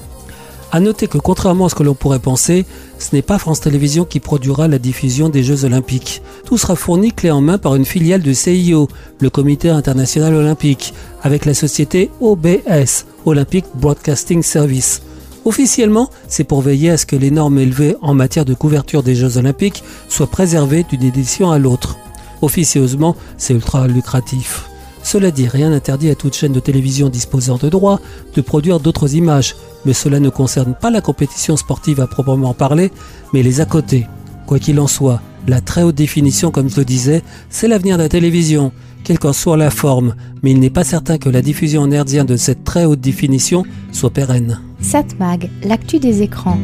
À 0.71 0.79
noter 0.79 1.07
que 1.07 1.17
contrairement 1.17 1.65
à 1.65 1.69
ce 1.69 1.75
que 1.75 1.81
l'on 1.81 1.95
pourrait 1.95 2.19
penser, 2.19 2.65
ce 2.99 3.15
n'est 3.15 3.23
pas 3.23 3.39
France 3.39 3.61
Télévisions 3.61 4.05
qui 4.05 4.19
produira 4.19 4.67
la 4.67 4.77
diffusion 4.77 5.29
des 5.29 5.43
Jeux 5.43 5.65
Olympiques. 5.65 6.21
Tout 6.45 6.59
sera 6.59 6.75
fourni 6.75 7.11
clé 7.11 7.31
en 7.31 7.41
main 7.41 7.57
par 7.57 7.75
une 7.75 7.85
filiale 7.85 8.21
du 8.21 8.35
CIO, 8.35 8.87
le 9.19 9.29
Comité 9.31 9.69
International 9.69 10.35
Olympique, 10.35 10.93
avec 11.23 11.45
la 11.45 11.55
société 11.55 12.11
OBS, 12.21 13.05
Olympic 13.25 13.65
Broadcasting 13.75 14.43
Service. 14.43 15.01
Officiellement, 15.45 16.09
c'est 16.27 16.43
pour 16.43 16.61
veiller 16.61 16.91
à 16.91 16.97
ce 16.97 17.05
que 17.05 17.15
les 17.15 17.31
normes 17.31 17.59
élevées 17.59 17.95
en 18.01 18.13
matière 18.13 18.45
de 18.45 18.53
couverture 18.53 19.03
des 19.03 19.15
Jeux 19.15 19.37
Olympiques 19.37 19.83
soient 20.09 20.27
préservées 20.27 20.85
d'une 20.89 21.03
édition 21.03 21.51
à 21.51 21.59
l'autre. 21.59 21.97
Officieusement, 22.41 23.15
c'est 23.37 23.53
ultra 23.53 23.87
lucratif. 23.87 24.65
Cela 25.01 25.31
dit, 25.31 25.47
rien 25.47 25.69
n'interdit 25.69 26.09
à 26.09 26.15
toute 26.15 26.35
chaîne 26.35 26.51
de 26.51 26.59
télévision 26.59 27.09
disposant 27.09 27.57
de 27.57 27.69
droits 27.69 28.01
de 28.35 28.41
produire 28.41 28.79
d'autres 28.79 29.15
images, 29.15 29.55
mais 29.85 29.93
cela 29.93 30.19
ne 30.19 30.29
concerne 30.29 30.75
pas 30.79 30.91
la 30.91 31.01
compétition 31.01 31.55
sportive 31.57 32.01
à 32.01 32.07
proprement 32.07 32.53
parler, 32.53 32.91
mais 33.33 33.41
les 33.41 33.61
à 33.61 33.65
côté. 33.65 34.07
Quoi 34.45 34.59
qu'il 34.59 34.79
en 34.79 34.87
soit, 34.87 35.21
la 35.47 35.61
très 35.61 35.83
haute 35.83 35.95
définition, 35.95 36.51
comme 36.51 36.69
je 36.69 36.77
le 36.77 36.85
disais, 36.85 37.23
c'est 37.49 37.67
l'avenir 37.67 37.97
de 37.97 38.03
la 38.03 38.09
télévision, 38.09 38.71
quelle 39.03 39.19
qu'en 39.19 39.33
soit 39.33 39.57
la 39.57 39.71
forme, 39.71 40.15
mais 40.43 40.51
il 40.51 40.59
n'est 40.59 40.69
pas 40.69 40.83
certain 40.83 41.17
que 41.17 41.29
la 41.29 41.41
diffusion 41.41 41.83
en 41.83 41.91
herdien 41.91 42.25
de 42.25 42.35
cette 42.35 42.63
très 42.63 42.85
haute 42.85 43.01
définition 43.01 43.63
soit 43.91 44.11
pérenne. 44.11 44.59
Satmag, 44.81 45.49
l'actu 45.63 45.99
des 45.99 46.21
écrans. 46.21 46.57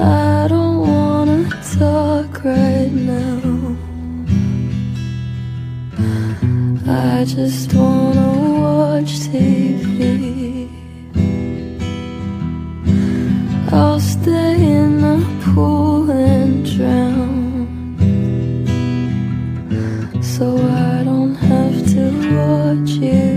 I 0.00 0.46
don't 0.48 0.78
wanna 0.80 1.44
talk 1.78 2.42
right 2.44 2.92
now. 2.92 3.76
I 6.86 7.24
just 7.24 7.72
wanna 7.74 8.32
watch 8.60 9.20
TV. 9.20 10.68
I'll 13.72 14.00
stay 14.00 14.54
in 14.80 15.00
the 15.00 15.18
pool 15.42 16.10
and 16.10 16.64
drown. 16.64 17.66
So 20.22 20.56
I 20.56 21.02
don't 21.04 21.34
have 21.34 21.86
to 21.94 22.04
watch 22.36 22.90
you 22.90 23.33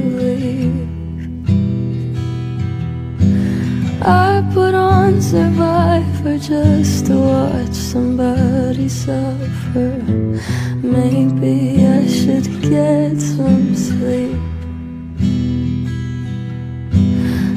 I 4.08 4.42
put 4.54 4.74
on 4.74 5.22
Survivor 5.22 6.38
just 6.38 7.08
to 7.08 7.18
watch 7.18 7.74
somebody 7.74 8.88
suffer. 8.88 10.02
Maybe 10.82 11.86
I 11.86 12.08
should 12.08 12.48
get 12.62 13.20
some 13.20 13.76
sleep. 13.76 14.38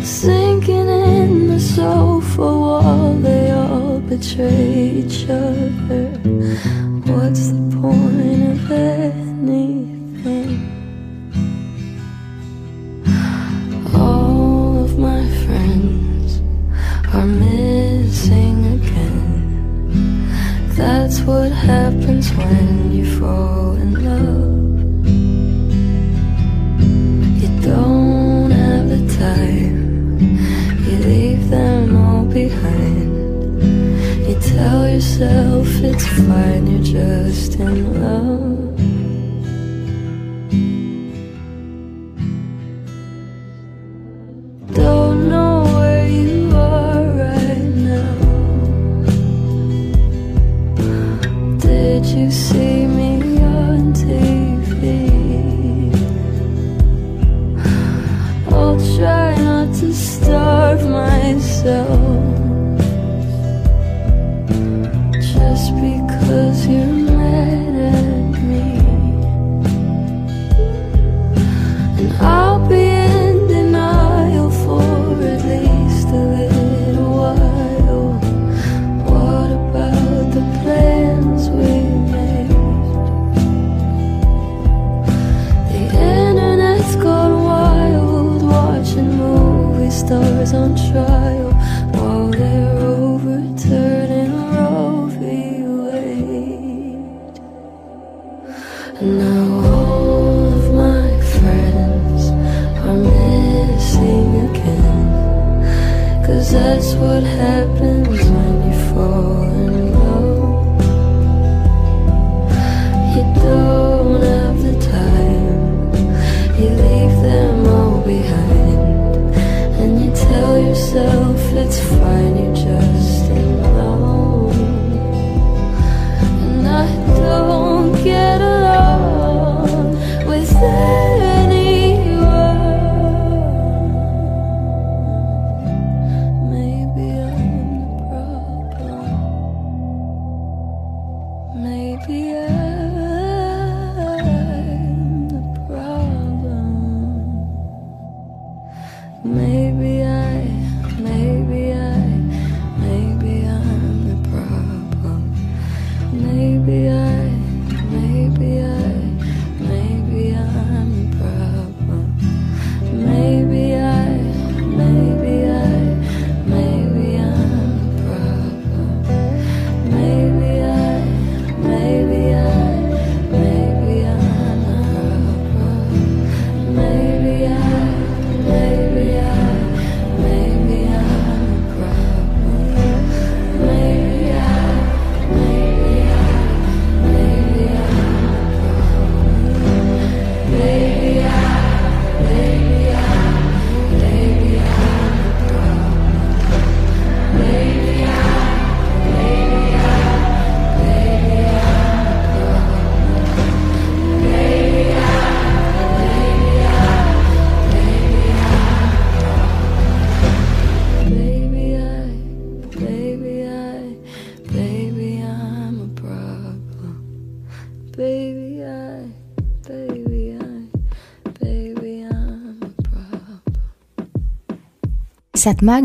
Sinking 0.02 0.88
in 0.88 1.46
the 1.46 1.60
sofa 1.60 2.42
wall, 2.42 3.14
they 3.14 3.52
all 3.52 4.00
betray 4.00 5.04
each 5.04 5.30
other. 5.30 6.06
What's 7.06 7.50
the 7.50 7.62
point 7.80 8.42
of 8.54 8.72
anything? 8.72 10.00
That's 20.80 21.20
what 21.20 21.52
happens 21.52 22.32
when 22.32 22.92
you 22.92 23.04
fall 23.18 23.69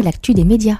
L'actu 0.04 0.36
des 0.36 0.43
médias. 0.43 0.78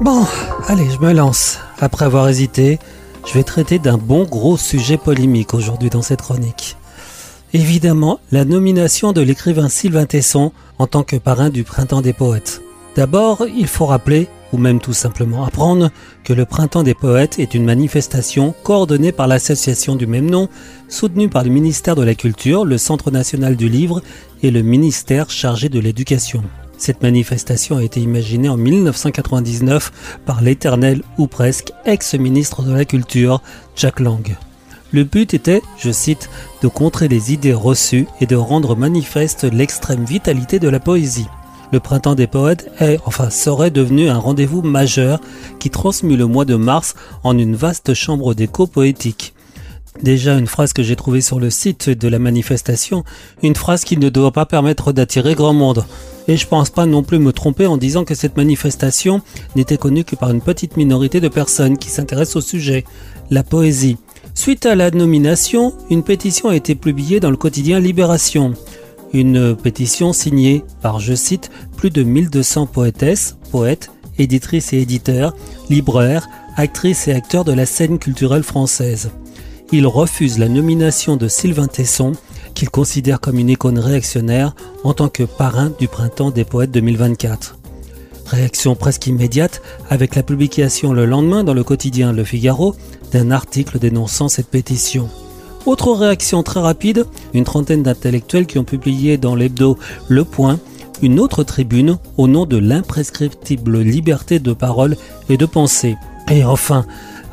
Bon, 0.00 0.24
allez, 0.66 0.88
je 0.90 0.98
me 0.98 1.12
lance. 1.12 1.58
Après 1.78 2.06
avoir 2.06 2.26
hésité, 2.28 2.78
je 3.26 3.34
vais 3.34 3.42
traiter 3.42 3.78
d'un 3.78 3.98
bon 3.98 4.24
gros 4.24 4.56
sujet 4.56 4.96
polémique 4.96 5.52
aujourd'hui 5.52 5.90
dans 5.90 6.00
cette 6.00 6.22
chronique. 6.22 6.76
Évidemment, 7.52 8.18
la 8.32 8.46
nomination 8.46 9.12
de 9.12 9.20
l'écrivain 9.20 9.68
Sylvain 9.68 10.06
Tesson 10.06 10.52
en 10.78 10.86
tant 10.86 11.02
que 11.02 11.16
parrain 11.16 11.50
du 11.50 11.64
Printemps 11.64 12.00
des 12.00 12.14
Poètes. 12.14 12.62
D'abord, 12.96 13.44
il 13.54 13.66
faut 13.66 13.86
rappeler, 13.86 14.26
ou 14.52 14.58
même 14.58 14.80
tout 14.80 14.92
simplement 14.92 15.44
apprendre, 15.44 15.90
que 16.24 16.32
le 16.32 16.44
Printemps 16.44 16.82
des 16.82 16.94
Poètes 16.94 17.38
est 17.38 17.54
une 17.54 17.64
manifestation 17.64 18.54
coordonnée 18.62 19.12
par 19.12 19.26
l'association 19.26 19.96
du 19.96 20.06
même 20.06 20.30
nom, 20.30 20.48
soutenue 20.88 21.28
par 21.28 21.44
le 21.44 21.50
ministère 21.50 21.96
de 21.96 22.02
la 22.02 22.14
Culture, 22.14 22.64
le 22.64 22.78
Centre 22.78 23.10
national 23.10 23.56
du 23.56 23.68
livre 23.68 24.02
et 24.42 24.50
le 24.50 24.62
ministère 24.62 25.30
chargé 25.30 25.68
de 25.68 25.80
l'éducation. 25.80 26.42
Cette 26.78 27.02
manifestation 27.02 27.76
a 27.76 27.82
été 27.82 28.00
imaginée 28.00 28.48
en 28.48 28.56
1999 28.56 30.20
par 30.24 30.42
l'éternel 30.42 31.02
ou 31.18 31.26
presque 31.26 31.72
ex-ministre 31.84 32.62
de 32.62 32.72
la 32.72 32.84
Culture, 32.84 33.42
Jack 33.74 33.98
Lang. 33.98 34.36
Le 34.92 35.04
but 35.04 35.34
était, 35.34 35.60
je 35.76 35.90
cite, 35.90 36.30
de 36.62 36.68
contrer 36.68 37.08
les 37.08 37.32
idées 37.32 37.52
reçues 37.52 38.06
et 38.20 38.26
de 38.26 38.36
rendre 38.36 38.74
manifeste 38.74 39.44
l'extrême 39.44 40.04
vitalité 40.04 40.58
de 40.58 40.68
la 40.68 40.80
poésie. 40.80 41.26
Le 41.70 41.80
printemps 41.80 42.14
des 42.14 42.26
poètes 42.26 42.70
est, 42.80 42.98
enfin, 43.04 43.28
serait 43.28 43.70
devenu 43.70 44.08
un 44.08 44.18
rendez-vous 44.18 44.62
majeur 44.62 45.20
qui 45.58 45.68
transmut 45.68 46.16
le 46.16 46.26
mois 46.26 46.46
de 46.46 46.54
mars 46.54 46.94
en 47.24 47.36
une 47.36 47.54
vaste 47.54 47.92
chambre 47.92 48.34
d'écho 48.34 48.66
poétique. 48.66 49.34
Déjà 50.02 50.38
une 50.38 50.46
phrase 50.46 50.72
que 50.72 50.82
j'ai 50.82 50.96
trouvée 50.96 51.20
sur 51.20 51.40
le 51.40 51.50
site 51.50 51.90
de 51.90 52.08
la 52.08 52.18
manifestation, 52.18 53.04
une 53.42 53.56
phrase 53.56 53.84
qui 53.84 53.96
ne 53.96 54.08
doit 54.08 54.32
pas 54.32 54.46
permettre 54.46 54.92
d'attirer 54.92 55.34
grand 55.34 55.52
monde. 55.52 55.84
Et 56.28 56.36
je 56.36 56.46
pense 56.46 56.70
pas 56.70 56.86
non 56.86 57.02
plus 57.02 57.18
me 57.18 57.32
tromper 57.32 57.66
en 57.66 57.76
disant 57.76 58.04
que 58.04 58.14
cette 58.14 58.36
manifestation 58.36 59.20
n'était 59.56 59.78
connue 59.78 60.04
que 60.04 60.14
par 60.14 60.30
une 60.30 60.40
petite 60.40 60.76
minorité 60.76 61.20
de 61.20 61.28
personnes 61.28 61.78
qui 61.78 61.90
s'intéressent 61.90 62.36
au 62.36 62.40
sujet, 62.40 62.84
la 63.30 63.42
poésie. 63.42 63.96
Suite 64.34 64.66
à 64.66 64.74
la 64.74 64.90
nomination, 64.90 65.74
une 65.90 66.04
pétition 66.04 66.48
a 66.48 66.56
été 66.56 66.74
publiée 66.76 67.18
dans 67.18 67.30
le 67.30 67.36
quotidien 67.36 67.80
Libération. 67.80 68.54
Une 69.12 69.56
pétition 69.56 70.12
signée 70.12 70.64
par, 70.82 71.00
je 71.00 71.14
cite, 71.14 71.50
plus 71.76 71.90
de 71.90 72.02
1200 72.02 72.66
poétesses, 72.66 73.36
poètes, 73.50 73.90
éditrices 74.18 74.72
et 74.72 74.78
éditeurs, 74.78 75.34
libraires, 75.70 76.28
actrices 76.56 77.08
et 77.08 77.12
acteurs 77.12 77.44
de 77.44 77.52
la 77.52 77.66
scène 77.66 77.98
culturelle 77.98 78.42
française. 78.42 79.10
Ils 79.72 79.86
refusent 79.86 80.38
la 80.38 80.48
nomination 80.48 81.16
de 81.16 81.28
Sylvain 81.28 81.68
Tesson, 81.68 82.12
qu'ils 82.54 82.70
considèrent 82.70 83.20
comme 83.20 83.38
une 83.38 83.50
icône 83.50 83.78
réactionnaire 83.78 84.54
en 84.82 84.92
tant 84.92 85.08
que 85.08 85.22
parrain 85.22 85.70
du 85.78 85.88
printemps 85.88 86.30
des 86.30 86.44
poètes 86.44 86.70
2024. 86.70 87.58
Réaction 88.26 88.74
presque 88.74 89.06
immédiate 89.06 89.62
avec 89.88 90.14
la 90.14 90.22
publication 90.22 90.92
le 90.92 91.06
lendemain 91.06 91.44
dans 91.44 91.54
le 91.54 91.64
quotidien 91.64 92.12
Le 92.12 92.24
Figaro 92.24 92.74
d'un 93.12 93.30
article 93.30 93.78
dénonçant 93.78 94.28
cette 94.28 94.48
pétition. 94.48 95.08
Autre 95.66 95.92
réaction 95.92 96.42
très 96.42 96.60
rapide, 96.60 97.04
une 97.34 97.44
trentaine 97.44 97.82
d'intellectuels 97.82 98.46
qui 98.46 98.58
ont 98.58 98.64
publié 98.64 99.18
dans 99.18 99.34
l'hebdo 99.34 99.76
Le 100.08 100.24
Point 100.24 100.58
une 101.02 101.20
autre 101.20 101.44
tribune 101.44 101.98
au 102.16 102.26
nom 102.26 102.46
de 102.46 102.56
l'imprescriptible 102.56 103.80
liberté 103.80 104.38
de 104.38 104.52
parole 104.52 104.96
et 105.28 105.36
de 105.36 105.46
pensée. 105.46 105.96
Et 106.30 106.44
enfin, 106.44 106.84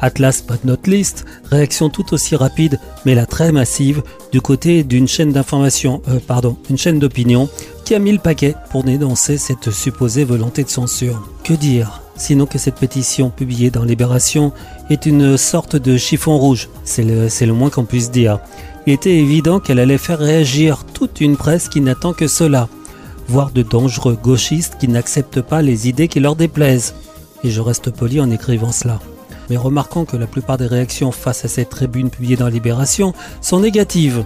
Atlas 0.01 0.43
but 0.47 0.63
not 0.65 0.88
least, 0.88 1.25
réaction 1.49 1.89
tout 1.89 2.13
aussi 2.13 2.36
rapide, 2.36 2.79
mais 3.05 3.15
la 3.15 3.25
très 3.25 3.51
massive, 3.51 4.03
du 4.31 4.41
côté 4.41 4.84
d'une 4.84 5.08
chaîne 5.08 5.31
d'information, 5.31 6.01
euh, 6.08 6.19
pardon, 6.25 6.58
une 6.69 6.77
chaîne 6.77 6.99
d'opinion, 6.99 7.49
qui 7.84 7.95
a 7.95 7.99
mis 7.99 8.12
le 8.12 8.19
paquet 8.19 8.55
pour 8.71 8.84
dénoncer 8.84 9.38
cette 9.38 9.71
supposée 9.71 10.23
volonté 10.23 10.63
de 10.63 10.69
censure. 10.69 11.27
Que 11.43 11.53
dire? 11.53 12.01
Sinon 12.17 12.45
que 12.45 12.58
cette 12.58 12.75
pétition 12.75 13.29
publiée 13.29 13.71
dans 13.71 13.84
Libération 13.84 14.53
est 14.89 15.05
une 15.05 15.38
sorte 15.38 15.75
de 15.75 15.97
chiffon 15.97 16.38
rouge, 16.38 16.69
c'est 16.84 17.03
le, 17.03 17.27
le 17.27 17.53
moins 17.53 17.69
qu'on 17.69 17.84
puisse 17.86 18.12
dire. 18.12 18.39
Il 18.88 18.93
était 18.93 19.17
évident 19.17 19.60
qu'elle 19.60 19.79
allait 19.79 19.97
faire 19.97 20.19
réagir 20.19 20.86
toute 20.93 21.19
une 21.19 21.38
presse 21.38 21.69
qui 21.69 21.81
n'attend 21.81 22.13
que 22.13 22.27
cela, 22.27 22.69
voire 23.27 23.51
de 23.51 23.63
dangereux 23.63 24.17
gauchistes 24.21 24.77
qui 24.79 24.88
n'acceptent 24.88 25.41
pas 25.41 25.62
les 25.62 25.89
idées 25.89 26.08
qui 26.08 26.19
leur 26.19 26.36
déplaisent. 26.36 26.93
Et 27.43 27.49
je 27.49 27.62
reste 27.62 27.91
poli 27.91 28.21
en 28.21 28.31
écrivant 28.31 28.71
cela 28.71 28.99
mais 29.49 29.58
remarquons 29.58 30.05
que 30.05 30.17
la 30.17 30.27
plupart 30.27 30.58
des 30.58 30.67
réactions 30.67 31.12
face 31.12 31.45
à 31.45 31.47
cette 31.47 31.69
tribune 31.69 32.10
publiée 32.10 32.36
dans 32.36 32.47
Libération 32.47 33.13
sont 33.41 33.60
négatives. 33.60 34.23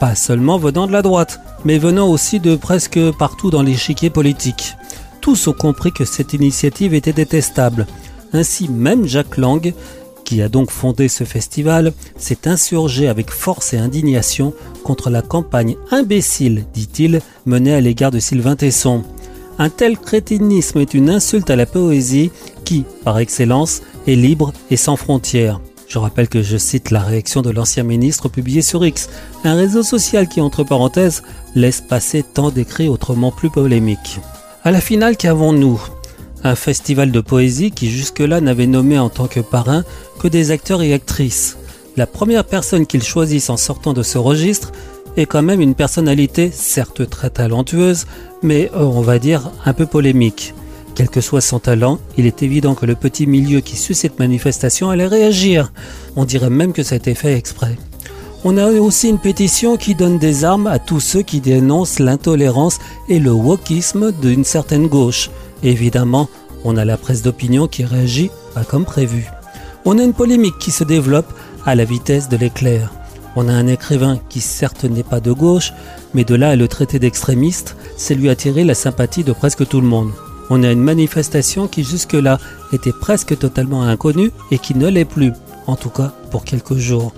Pas 0.00 0.14
seulement 0.14 0.58
venant 0.58 0.86
de 0.86 0.92
la 0.92 1.02
droite, 1.02 1.40
mais 1.64 1.78
venant 1.78 2.08
aussi 2.08 2.40
de 2.40 2.56
presque 2.56 2.98
partout 3.18 3.50
dans 3.50 3.62
l'échiquier 3.62 4.10
politique. 4.10 4.76
Tous 5.20 5.48
ont 5.48 5.52
compris 5.52 5.92
que 5.92 6.04
cette 6.04 6.32
initiative 6.32 6.94
était 6.94 7.12
détestable. 7.12 7.86
Ainsi 8.32 8.68
même 8.68 9.06
Jacques 9.06 9.36
Lang, 9.36 9.74
qui 10.24 10.42
a 10.42 10.48
donc 10.48 10.70
fondé 10.70 11.08
ce 11.08 11.24
festival, 11.24 11.92
s'est 12.16 12.46
insurgé 12.46 13.08
avec 13.08 13.30
force 13.30 13.74
et 13.74 13.78
indignation 13.78 14.54
contre 14.84 15.10
la 15.10 15.22
campagne 15.22 15.76
imbécile, 15.90 16.64
dit-il, 16.72 17.20
menée 17.46 17.74
à 17.74 17.80
l'égard 17.80 18.10
de 18.10 18.20
Sylvain 18.20 18.56
Tesson. 18.56 19.02
Un 19.58 19.68
tel 19.68 19.98
crétinisme 19.98 20.78
est 20.78 20.94
une 20.94 21.10
insulte 21.10 21.50
à 21.50 21.56
la 21.56 21.66
poésie 21.66 22.30
qui, 22.64 22.84
par 23.04 23.18
excellence, 23.18 23.82
est 24.06 24.14
libre 24.14 24.52
et 24.70 24.76
sans 24.76 24.96
frontières. 24.96 25.60
Je 25.88 25.98
rappelle 25.98 26.28
que 26.28 26.42
je 26.42 26.56
cite 26.56 26.92
la 26.92 27.00
réaction 27.00 27.42
de 27.42 27.50
l'ancien 27.50 27.82
ministre 27.82 28.28
publiée 28.28 28.62
sur 28.62 28.84
X, 28.84 29.08
un 29.42 29.56
réseau 29.56 29.82
social 29.82 30.28
qui, 30.28 30.40
entre 30.40 30.62
parenthèses, 30.62 31.22
laisse 31.56 31.80
passer 31.80 32.22
tant 32.22 32.50
d'écrits 32.50 32.88
autrement 32.88 33.32
plus 33.32 33.50
polémiques. 33.50 34.20
À 34.62 34.70
la 34.70 34.80
finale, 34.80 35.16
qu'avons-nous? 35.16 35.82
Un 36.44 36.54
festival 36.54 37.10
de 37.10 37.20
poésie 37.20 37.72
qui 37.72 37.90
jusque-là 37.90 38.40
n'avait 38.40 38.68
nommé 38.68 38.98
en 38.98 39.08
tant 39.08 39.26
que 39.26 39.40
parrain 39.40 39.82
que 40.20 40.28
des 40.28 40.52
acteurs 40.52 40.82
et 40.82 40.94
actrices. 40.94 41.56
La 41.96 42.06
première 42.06 42.44
personne 42.44 42.86
qu'ils 42.86 43.02
choisissent 43.02 43.50
en 43.50 43.56
sortant 43.56 43.92
de 43.92 44.02
ce 44.02 44.16
registre 44.16 44.70
est 45.16 45.26
quand 45.26 45.42
même 45.42 45.60
une 45.60 45.74
personnalité 45.74 46.50
certes 46.52 47.08
très 47.10 47.30
talentueuse, 47.30 48.06
mais 48.42 48.70
euh, 48.74 48.84
on 48.84 49.00
va 49.00 49.18
dire 49.18 49.50
un 49.64 49.72
peu 49.72 49.86
polémique. 49.86 50.54
Quel 51.00 51.08
que 51.08 51.22
soit 51.22 51.40
son 51.40 51.60
talent, 51.60 51.98
il 52.18 52.26
est 52.26 52.42
évident 52.42 52.74
que 52.74 52.84
le 52.84 52.94
petit 52.94 53.26
milieu 53.26 53.60
qui 53.60 53.78
suit 53.78 53.94
cette 53.94 54.18
manifestation 54.18 54.90
allait 54.90 55.06
réagir. 55.06 55.72
On 56.14 56.26
dirait 56.26 56.50
même 56.50 56.74
que 56.74 56.82
ça 56.82 56.94
a 56.94 56.98
été 56.98 57.14
fait 57.14 57.38
exprès. 57.38 57.78
On 58.44 58.58
a 58.58 58.66
aussi 58.66 59.08
une 59.08 59.18
pétition 59.18 59.78
qui 59.78 59.94
donne 59.94 60.18
des 60.18 60.44
armes 60.44 60.66
à 60.66 60.78
tous 60.78 61.00
ceux 61.00 61.22
qui 61.22 61.40
dénoncent 61.40 62.00
l'intolérance 62.00 62.80
et 63.08 63.18
le 63.18 63.32
wokisme 63.32 64.12
d'une 64.12 64.44
certaine 64.44 64.88
gauche. 64.88 65.30
Évidemment, 65.62 66.28
on 66.64 66.76
a 66.76 66.84
la 66.84 66.98
presse 66.98 67.22
d'opinion 67.22 67.66
qui 67.66 67.86
réagit 67.86 68.30
pas 68.54 68.64
comme 68.64 68.84
prévu. 68.84 69.24
On 69.86 69.98
a 69.98 70.04
une 70.04 70.12
polémique 70.12 70.58
qui 70.58 70.70
se 70.70 70.84
développe 70.84 71.32
à 71.64 71.74
la 71.76 71.86
vitesse 71.86 72.28
de 72.28 72.36
l'éclair. 72.36 72.92
On 73.36 73.48
a 73.48 73.54
un 73.54 73.68
écrivain 73.68 74.20
qui 74.28 74.42
certes 74.42 74.84
n'est 74.84 75.02
pas 75.02 75.20
de 75.20 75.32
gauche, 75.32 75.72
mais 76.12 76.24
de 76.24 76.34
là 76.34 76.50
à 76.50 76.56
le 76.56 76.68
traiter 76.68 76.98
d'extrémiste, 76.98 77.74
c'est 77.96 78.14
lui 78.14 78.28
attirer 78.28 78.64
la 78.64 78.74
sympathie 78.74 79.24
de 79.24 79.32
presque 79.32 79.66
tout 79.66 79.80
le 79.80 79.86
monde. 79.86 80.10
On 80.50 80.64
a 80.64 80.72
une 80.72 80.82
manifestation 80.82 81.68
qui 81.68 81.84
jusque-là 81.84 82.38
était 82.72 82.92
presque 82.92 83.38
totalement 83.38 83.84
inconnue 83.84 84.32
et 84.50 84.58
qui 84.58 84.76
ne 84.76 84.88
l'est 84.88 85.04
plus, 85.04 85.32
en 85.68 85.76
tout 85.76 85.90
cas 85.90 86.12
pour 86.32 86.44
quelques 86.44 86.76
jours. 86.76 87.12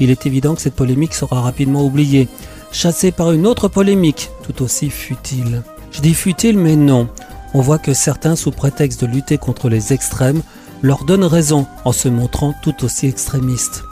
Il 0.00 0.10
est 0.10 0.26
évident 0.26 0.54
que 0.54 0.60
cette 0.60 0.74
polémique 0.74 1.14
sera 1.14 1.40
rapidement 1.40 1.84
oubliée, 1.84 2.28
chassée 2.72 3.10
par 3.10 3.32
une 3.32 3.46
autre 3.46 3.68
polémique, 3.68 4.30
tout 4.42 4.62
aussi 4.62 4.90
futile. 4.90 5.62
Je 5.92 6.02
dis 6.02 6.14
futile, 6.14 6.58
mais 6.58 6.76
non. 6.76 7.08
On 7.54 7.60
voit 7.60 7.78
que 7.78 7.94
certains, 7.94 8.36
sous 8.36 8.50
prétexte 8.50 9.00
de 9.00 9.06
lutter 9.06 9.38
contre 9.38 9.68
les 9.68 9.92
extrêmes, 9.92 10.42
leur 10.82 11.04
donnent 11.04 11.24
raison 11.24 11.66
en 11.84 11.92
se 11.92 12.08
montrant 12.08 12.52
tout 12.62 12.84
aussi 12.84 13.06
extrémistes. 13.06 13.84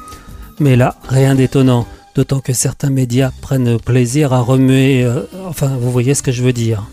Mais 0.61 0.77
là, 0.77 0.97
rien 1.09 1.35
d'étonnant, 1.35 1.87
d'autant 2.15 2.41
que 2.41 2.53
certains 2.53 2.91
médias 2.91 3.31
prennent 3.41 3.79
plaisir 3.79 4.35
à 4.35 4.41
remuer... 4.41 5.03
euh, 5.05 5.23
enfin, 5.47 5.69
vous 5.81 5.91
voyez 5.91 6.15
ce 6.15 6.23
que 6.23 6.33
je 6.33 6.43
veux 6.43 6.53
dire. 6.53 6.85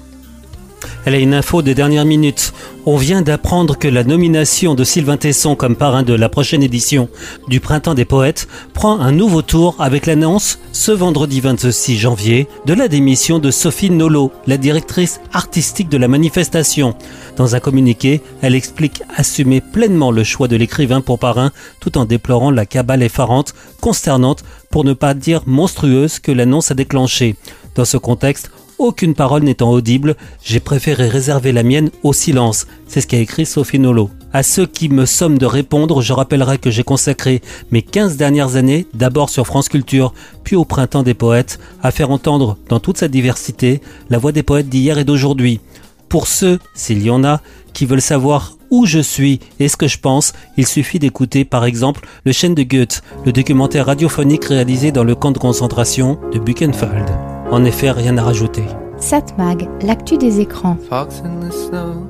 Elle 1.06 1.16
a 1.16 1.20
une 1.20 1.34
info 1.34 1.62
de 1.62 1.74
dernière 1.74 2.06
minute. 2.06 2.54
On 2.86 2.98
vient 2.98 3.22
d'apprendre 3.22 3.78
que 3.78 3.88
la 3.88 4.04
nomination 4.04 4.76
de 4.76 4.84
Sylvain 4.84 5.18
Tesson 5.18 5.56
comme 5.56 5.76
parrain 5.76 6.04
de 6.04 6.14
la 6.14 6.30
prochaine 6.30 6.64
édition 6.64 7.10
du 7.48 7.60
Printemps 7.60 7.94
des 7.94 8.06
Poètes 8.06 8.48
prend 8.74 9.00
un 9.00 9.12
nouveau 9.12 9.42
tour 9.42 9.76
avec 9.80 10.06
l'annonce, 10.06 10.60
ce 10.72 10.92
vendredi 10.92 11.40
26 11.42 11.98
janvier, 11.98 12.48
de 12.66 12.74
la 12.74 12.88
démission 12.88 13.40
de 13.40 13.52
Sophie 13.52 13.90
Nolot, 13.90 14.32
la 14.48 14.58
directrice 14.58 15.20
artistique 15.34 15.90
de 15.90 15.98
la 15.98 16.08
manifestation. 16.08 16.96
Dans 17.38 17.56
un 17.56 17.60
communiqué, 17.60 18.22
elle 18.42 18.56
explique 18.56 19.04
assumer 19.16 19.62
pleinement 19.62 20.12
le 20.12 20.24
choix 20.24 20.48
de 20.48 20.56
l'écrivain 20.56 21.02
pour 21.02 21.20
parrain 21.20 21.52
tout 21.80 21.98
en 21.98 22.06
déplorant 22.06 22.52
la 22.52 22.66
cabale 22.66 23.04
effarante, 23.04 23.54
consternante, 23.82 24.44
pour 24.70 24.84
ne 24.84 24.94
pas 24.94 25.14
dire 25.14 25.44
monstrueuse 25.46 26.20
que 26.20 26.32
l'annonce 26.32 26.72
a 26.72 26.76
déclenchée. 26.76 27.36
Dans 27.76 27.86
ce 27.86 27.98
contexte, 27.98 28.52
aucune 28.80 29.14
parole 29.14 29.44
n'étant 29.44 29.70
audible, 29.70 30.16
j'ai 30.44 30.60
préféré 30.60 31.08
réserver 31.08 31.52
la 31.52 31.64
mienne 31.64 31.92
au 32.02 32.14
silence. 32.14 32.66
C'est 32.88 33.02
ce 33.02 33.08
qu'a 33.08 33.18
écrit 33.18 33.46
Sophie 33.46 33.78
Nolot. 33.78 34.10
À 34.32 34.42
ceux 34.42 34.66
qui 34.66 34.90
me 34.90 35.06
somment 35.06 35.38
de 35.38 35.46
répondre, 35.46 36.02
je 36.02 36.14
rappellerai 36.14 36.58
que 36.58 36.72
j'ai 36.72 36.84
consacré 36.84 37.42
mes 37.72 37.82
15 37.82 38.16
dernières 38.16 38.56
années, 38.56 38.88
d'abord 38.94 39.30
sur 39.30 39.46
France 39.46 39.70
Culture, 39.70 40.14
puis 40.44 40.56
au 40.56 40.66
Printemps 40.66 41.04
des 41.04 41.14
Poètes, 41.14 41.60
à 41.84 41.92
faire 41.92 42.10
entendre, 42.10 42.58
dans 42.70 42.80
toute 42.80 42.98
sa 42.98 43.08
diversité, 43.08 43.82
la 44.10 44.18
voix 44.18 44.32
des 44.32 44.44
poètes 44.44 44.70
d'hier 44.70 44.98
et 44.98 45.04
d'aujourd'hui. 45.04 45.60
Pour 46.08 46.28
ceux, 46.28 46.60
s'il 46.74 47.04
y 47.04 47.10
en 47.10 47.24
a, 47.24 47.42
qui 47.74 47.86
veulent 47.86 48.02
savoir 48.02 48.58
où 48.72 48.86
je 48.86 49.00
suis 49.00 49.40
et 49.60 49.68
ce 49.68 49.78
que 49.78 49.88
je 49.88 50.00
pense, 50.00 50.34
il 50.58 50.68
suffit 50.68 51.00
d'écouter 51.00 51.44
par 51.44 51.66
exemple 51.66 52.08
Le 52.24 52.32
chêne 52.32 52.56
de 52.56 52.64
Goethe, 52.64 53.04
le 53.26 53.32
documentaire 53.32 53.88
radiophonique 53.88 54.46
réalisé 54.46 54.92
dans 54.92 55.04
le 55.04 55.16
camp 55.16 55.32
de 55.32 55.40
concentration 55.40 56.20
de 56.32 56.40
Buchenwald. 56.40 57.29
En 57.52 57.64
effet, 57.66 57.92
rien 57.92 58.18
à 58.18 58.24
rajouter. 58.24 58.64
Satmag, 58.98 59.68
l'actu 59.82 60.18
des 60.18 60.40
écrans. 60.40 60.78
Fox 60.90 61.22
in 61.26 61.40
the 61.40 61.52
snow, 61.52 62.06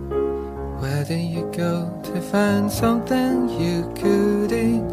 where 0.82 1.06
do 1.06 1.14
you 1.14 1.44
go 1.56 1.88
to 2.04 2.22
find 2.22 2.70
something 2.70 3.48
you 3.60 3.84
could 3.96 4.52
eat? 4.52 4.84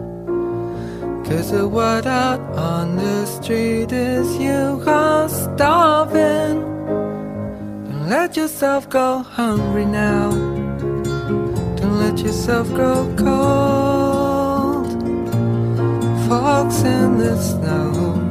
Cause 1.24 1.50
the 1.50 1.66
word 1.66 2.06
out 2.06 2.40
on 2.56 2.96
the 2.96 3.26
street 3.26 3.90
is 3.90 4.36
you 4.38 4.80
are 4.86 5.28
starving. 5.28 6.62
Don't 7.90 8.08
let 8.08 8.36
yourself 8.36 8.88
go 8.88 9.24
hungry 9.24 9.84
now. 9.84 10.30
Don't 11.76 11.98
let 11.98 12.20
yourself 12.20 12.72
grow 12.74 13.12
cold. 13.16 14.86
Fox 16.28 16.84
in 16.84 17.18
the 17.18 17.36
snow. 17.36 18.25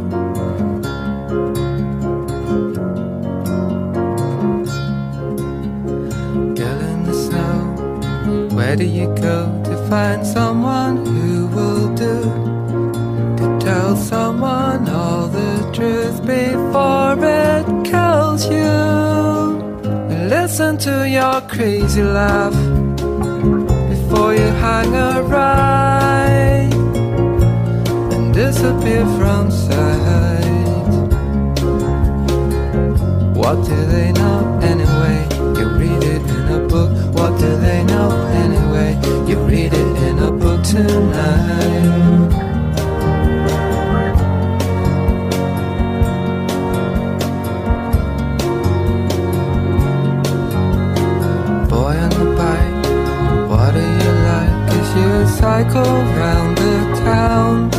Where 8.75 8.87
do 8.87 8.91
you 8.91 9.07
go 9.15 9.63
to 9.63 9.77
find 9.89 10.27
someone 10.27 11.05
who 11.05 11.47
will 11.47 11.95
do? 11.95 12.19
To 13.37 13.57
tell 13.65 13.95
someone 13.95 14.89
all 14.89 15.27
the 15.27 15.71
truth 15.71 16.19
before 16.25 17.15
it 17.23 17.65
kills 17.85 18.45
you. 18.49 18.75
Listen 20.27 20.77
to 20.79 21.07
your 21.09 21.39
crazy 21.47 22.03
laugh 22.03 22.53
before 23.93 24.33
you 24.33 24.49
hang 24.63 24.93
a 24.93 25.23
right 25.23 26.73
and 28.13 28.33
disappear 28.33 29.05
from 29.17 29.51
sight. 29.51 30.43
What 33.39 33.55
do 33.65 33.85
they 33.85 34.11
know 34.11 34.59
anyway? 34.61 35.19
You 35.57 35.65
read 35.79 36.03
it 36.03 36.23
in 36.37 36.45
a 36.59 36.67
book. 36.67 36.91
What 37.15 37.39
do 37.39 37.55
they 37.57 37.83
know 37.85 38.24
Boy 40.75 40.81
on 40.81 40.89
the 52.09 52.25
bike, 52.35 52.75
what 53.49 53.71
do 53.71 53.79
you 53.79 54.11
like? 54.27 54.55
As 54.67 54.87
you 54.97 55.09
cycle 55.37 55.95
round 56.19 56.57
the 56.57 56.75
town, 57.05 57.71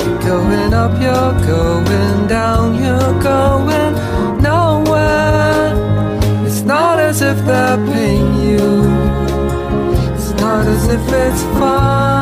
you're 0.00 0.20
going 0.22 0.72
up, 0.72 0.92
you're 1.02 1.34
going 1.46 2.28
down, 2.28 2.76
you're 2.76 3.22
going 3.22 3.94
nowhere. 4.40 5.74
It's 6.46 6.62
not 6.62 6.98
as 6.98 7.20
if 7.20 7.36
they're 7.44 7.76
paying 7.92 8.34
you. 8.36 8.88
It's 10.14 10.30
not 10.40 10.66
as 10.66 10.88
if 10.88 11.12
it's 11.12 11.42
fun. 11.58 12.21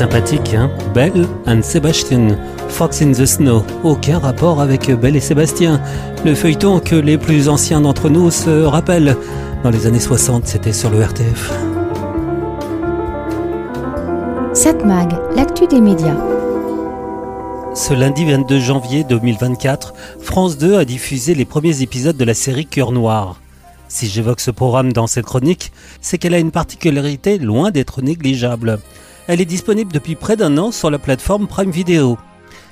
sympathique, 0.00 0.54
hein 0.54 0.70
Belle 0.94 1.26
and 1.46 1.60
Sebastian, 1.60 2.28
Fox 2.68 3.02
in 3.02 3.12
the 3.12 3.26
Snow. 3.26 3.62
Aucun 3.84 4.18
rapport 4.18 4.62
avec 4.62 4.90
Belle 4.90 5.14
et 5.14 5.20
Sébastien. 5.20 5.78
Le 6.24 6.34
feuilleton 6.34 6.80
que 6.80 6.94
les 6.94 7.18
plus 7.18 7.50
anciens 7.50 7.82
d'entre 7.82 8.08
nous 8.08 8.30
se 8.30 8.64
rappellent. 8.64 9.14
Dans 9.62 9.68
les 9.68 9.86
années 9.86 10.00
60, 10.00 10.46
c'était 10.46 10.72
sur 10.72 10.88
le 10.88 11.02
RTF. 11.02 11.52
7 14.54 14.86
Mag, 14.86 15.12
l'actu 15.36 15.66
des 15.66 15.82
médias. 15.82 16.16
Ce 17.74 17.92
lundi 17.92 18.24
22 18.24 18.58
janvier 18.58 19.04
2024, 19.04 19.92
France 20.18 20.56
2 20.56 20.78
a 20.78 20.86
diffusé 20.86 21.34
les 21.34 21.44
premiers 21.44 21.82
épisodes 21.82 22.16
de 22.16 22.24
la 22.24 22.32
série 22.32 22.64
Cœur 22.64 22.92
Noir. 22.92 23.38
Si 23.88 24.06
j'évoque 24.06 24.40
ce 24.40 24.50
programme 24.50 24.94
dans 24.94 25.06
cette 25.06 25.26
chronique, 25.26 25.72
c'est 26.00 26.16
qu'elle 26.16 26.32
a 26.32 26.38
une 26.38 26.52
particularité 26.52 27.36
loin 27.36 27.70
d'être 27.70 28.00
négligeable. 28.00 28.78
Elle 29.30 29.40
est 29.40 29.44
disponible 29.44 29.92
depuis 29.92 30.16
près 30.16 30.36
d'un 30.36 30.58
an 30.58 30.72
sur 30.72 30.90
la 30.90 30.98
plateforme 30.98 31.46
Prime 31.46 31.70
Video. 31.70 32.18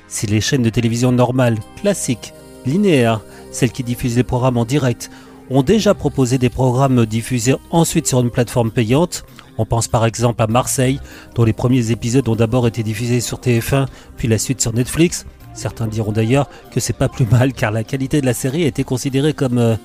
Si 0.09 0.27
les 0.27 0.41
chaînes 0.41 0.65
de 0.65 0.71
télévision 0.71 1.13
normales, 1.13 1.61
classiques, 1.81 2.35
linéaires, 2.67 3.21
celles 3.53 3.71
qui 3.71 3.85
diffusent 3.85 4.17
les 4.17 4.25
programmes 4.25 4.57
en 4.57 4.65
direct, 4.65 5.09
ont 5.51 5.63
déjà 5.63 5.95
proposé 5.95 6.37
des 6.37 6.49
programmes 6.49 7.07
diffusés 7.07 7.55
ensuite 7.71 8.09
sur 8.09 8.19
une 8.19 8.33
plateforme 8.33 8.73
payante, 8.73 9.25
on 9.57 9.67
pense 9.67 9.87
par 9.87 10.05
exemple 10.05 10.43
à 10.43 10.49
Marseille, 10.49 10.99
dont 11.37 11.45
les 11.45 11.53
premiers 11.53 11.93
épisodes 11.93 12.29
ont 12.29 12.35
d'abord 12.35 12.67
été 12.67 12.83
diffusés 12.83 13.21
sur 13.21 13.39
TF1, 13.39 13.87
puis 14.17 14.27
la 14.27 14.39
suite 14.39 14.61
sur 14.61 14.75
Netflix. 14.75 15.27
Certains 15.55 15.87
diront 15.87 16.11
d'ailleurs 16.11 16.51
que 16.73 16.81
c'est 16.81 16.93
pas 16.93 17.09
plus 17.09 17.27
mal 17.27 17.53
car 17.53 17.71
la 17.71 17.85
qualité 17.85 18.21
de 18.21 18.27
la 18.27 18.35
série 18.35 18.65
a 18.65 18.67
été 18.67 18.83
considérée 18.83 19.33
comme, 19.33 19.59
euh, 19.59 19.77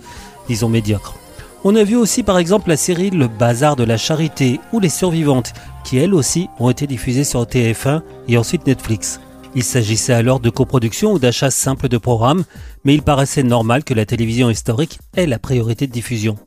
disons, 0.48 0.70
médiocre. 0.70 1.20
On 1.66 1.78
a 1.78 1.84
vu 1.86 1.96
aussi 1.96 2.24
par 2.24 2.40
exemple 2.40 2.68
la 2.68 2.76
série 2.76 3.10
Le 3.10 3.30
Bazar 3.30 3.78
de 3.78 3.86
la 3.86 3.96
Charité 3.96 4.60
ou 4.74 4.82
Les 4.82 4.90
Survivantes, 4.90 5.54
qui 5.86 5.98
elles 5.98 6.14
aussi 6.14 6.50
ont 6.60 6.70
été 6.70 6.88
diffusées 6.88 7.24
sur 7.24 7.44
TF1 7.44 8.02
et 8.28 8.38
ensuite 8.38 8.68
Netflix. 8.68 9.22
Il 9.56 9.64
s'agissait 9.64 10.12
alors 10.12 10.42
de 10.42 10.50
coproduction 10.50 11.14
ou 11.14 11.20
d'achat 11.20 11.52
simple 11.52 11.88
de 11.88 11.98
programmes, 11.98 12.44
mais 12.84 12.94
il 12.94 13.02
paraissait 13.02 13.44
normal 13.44 13.86
que 13.86 13.94
la 13.94 14.06
télévision 14.06 14.50
historique 14.50 15.00
ait 15.16 15.26
la 15.26 15.40
priorité 15.40 15.88
de 15.88 15.94
diffusion. 15.94 16.38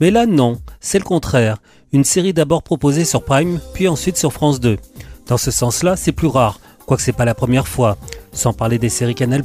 Mais 0.00 0.10
là 0.10 0.24
non, 0.24 0.58
c'est 0.80 0.98
le 0.98 1.04
contraire. 1.04 1.58
Une 1.92 2.04
série 2.04 2.32
d'abord 2.32 2.62
proposée 2.62 3.04
sur 3.04 3.26
Prime, 3.26 3.60
puis 3.74 3.88
ensuite 3.88 4.16
sur 4.16 4.32
France 4.32 4.58
2. 4.58 4.78
Dans 5.26 5.36
ce 5.36 5.50
sens-là, 5.50 5.96
c'est 5.96 6.12
plus 6.12 6.28
rare, 6.28 6.60
quoique 6.86 7.02
c'est 7.02 7.12
pas 7.12 7.24
la 7.24 7.34
première 7.34 7.68
fois. 7.68 7.96
Sans 8.32 8.52
parler 8.52 8.78
des 8.78 8.88
séries 8.88 9.14
Canal+, 9.14 9.42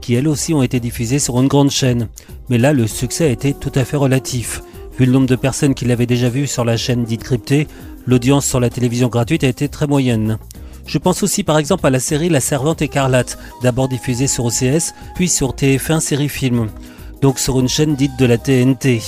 qui 0.00 0.14
elles 0.14 0.28
aussi 0.28 0.54
ont 0.54 0.62
été 0.62 0.80
diffusées 0.80 1.18
sur 1.18 1.40
une 1.40 1.48
grande 1.48 1.70
chaîne. 1.70 2.08
Mais 2.48 2.58
là, 2.58 2.72
le 2.72 2.86
succès 2.86 3.24
a 3.24 3.28
été 3.28 3.54
tout 3.54 3.72
à 3.74 3.84
fait 3.84 3.96
relatif. 3.96 4.62
Vu 4.98 5.06
le 5.06 5.12
nombre 5.12 5.26
de 5.26 5.36
personnes 5.36 5.74
qui 5.74 5.84
l'avaient 5.84 6.06
déjà 6.06 6.28
vu 6.28 6.46
sur 6.46 6.64
la 6.64 6.76
chaîne 6.76 7.04
dite 7.04 7.24
cryptée, 7.24 7.66
l'audience 8.06 8.46
sur 8.46 8.60
la 8.60 8.70
télévision 8.70 9.08
gratuite 9.08 9.44
a 9.44 9.48
été 9.48 9.68
très 9.68 9.86
moyenne. 9.86 10.38
Je 10.86 10.98
pense 10.98 11.22
aussi 11.22 11.44
par 11.44 11.58
exemple 11.58 11.86
à 11.86 11.90
la 11.90 12.00
série 12.00 12.28
La 12.28 12.40
Servante 12.40 12.82
écarlate, 12.82 13.38
d'abord 13.62 13.88
diffusée 13.88 14.26
sur 14.26 14.46
OCS, 14.46 14.92
puis 15.14 15.28
sur 15.28 15.52
TF1 15.52 16.00
série 16.00 16.28
film, 16.28 16.68
donc 17.22 17.38
sur 17.38 17.60
une 17.60 17.68
chaîne 17.68 17.94
dite 17.94 18.18
de 18.18 18.26
la 18.26 18.38
TNT. 18.38 19.00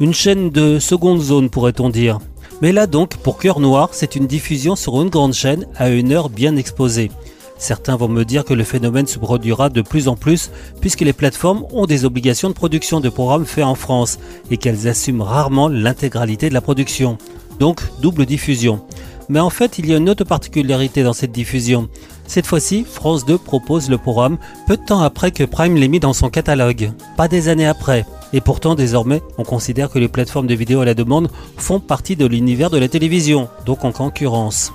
Une 0.00 0.14
chaîne 0.14 0.50
de 0.50 0.78
seconde 0.78 1.20
zone 1.20 1.50
pourrait-on 1.50 1.90
dire. 1.90 2.18
Mais 2.62 2.70
là 2.70 2.86
donc, 2.86 3.16
pour 3.16 3.38
Cœur 3.38 3.58
Noir, 3.58 3.88
c'est 3.90 4.14
une 4.14 4.28
diffusion 4.28 4.76
sur 4.76 5.02
une 5.02 5.08
grande 5.08 5.34
chaîne 5.34 5.66
à 5.76 5.90
une 5.90 6.12
heure 6.12 6.30
bien 6.30 6.54
exposée. 6.54 7.10
Certains 7.58 7.96
vont 7.96 8.06
me 8.06 8.24
dire 8.24 8.44
que 8.44 8.54
le 8.54 8.62
phénomène 8.62 9.08
se 9.08 9.18
produira 9.18 9.68
de 9.68 9.82
plus 9.82 10.06
en 10.06 10.14
plus 10.14 10.48
puisque 10.80 11.00
les 11.00 11.12
plateformes 11.12 11.66
ont 11.72 11.86
des 11.86 12.04
obligations 12.04 12.48
de 12.48 12.54
production 12.54 13.00
de 13.00 13.08
programmes 13.08 13.46
faits 13.46 13.64
en 13.64 13.74
France 13.74 14.20
et 14.52 14.58
qu'elles 14.58 14.86
assument 14.86 15.22
rarement 15.22 15.68
l'intégralité 15.68 16.48
de 16.48 16.54
la 16.54 16.60
production. 16.60 17.18
Donc 17.58 17.80
double 18.00 18.26
diffusion. 18.26 18.80
Mais 19.28 19.40
en 19.40 19.50
fait, 19.50 19.78
il 19.80 19.86
y 19.86 19.94
a 19.94 19.96
une 19.96 20.08
autre 20.08 20.24
particularité 20.24 21.02
dans 21.02 21.12
cette 21.12 21.32
diffusion. 21.32 21.88
Cette 22.28 22.46
fois-ci, 22.46 22.84
France 22.88 23.24
2 23.24 23.38
propose 23.38 23.90
le 23.90 23.98
programme 23.98 24.38
peu 24.68 24.76
de 24.76 24.84
temps 24.84 25.00
après 25.00 25.32
que 25.32 25.42
Prime 25.42 25.74
l'ait 25.74 25.88
mis 25.88 26.00
dans 26.00 26.12
son 26.12 26.30
catalogue, 26.30 26.92
pas 27.16 27.26
des 27.26 27.48
années 27.48 27.66
après. 27.66 28.06
Et 28.32 28.40
pourtant, 28.40 28.74
désormais, 28.74 29.22
on 29.38 29.44
considère 29.44 29.90
que 29.90 29.98
les 29.98 30.08
plateformes 30.08 30.46
de 30.46 30.54
vidéo 30.54 30.80
à 30.80 30.84
la 30.84 30.94
demande 30.94 31.28
font 31.56 31.80
partie 31.80 32.16
de 32.16 32.26
l'univers 32.26 32.70
de 32.70 32.78
la 32.78 32.88
télévision, 32.88 33.48
donc 33.66 33.84
en 33.84 33.92
concurrence. 33.92 34.72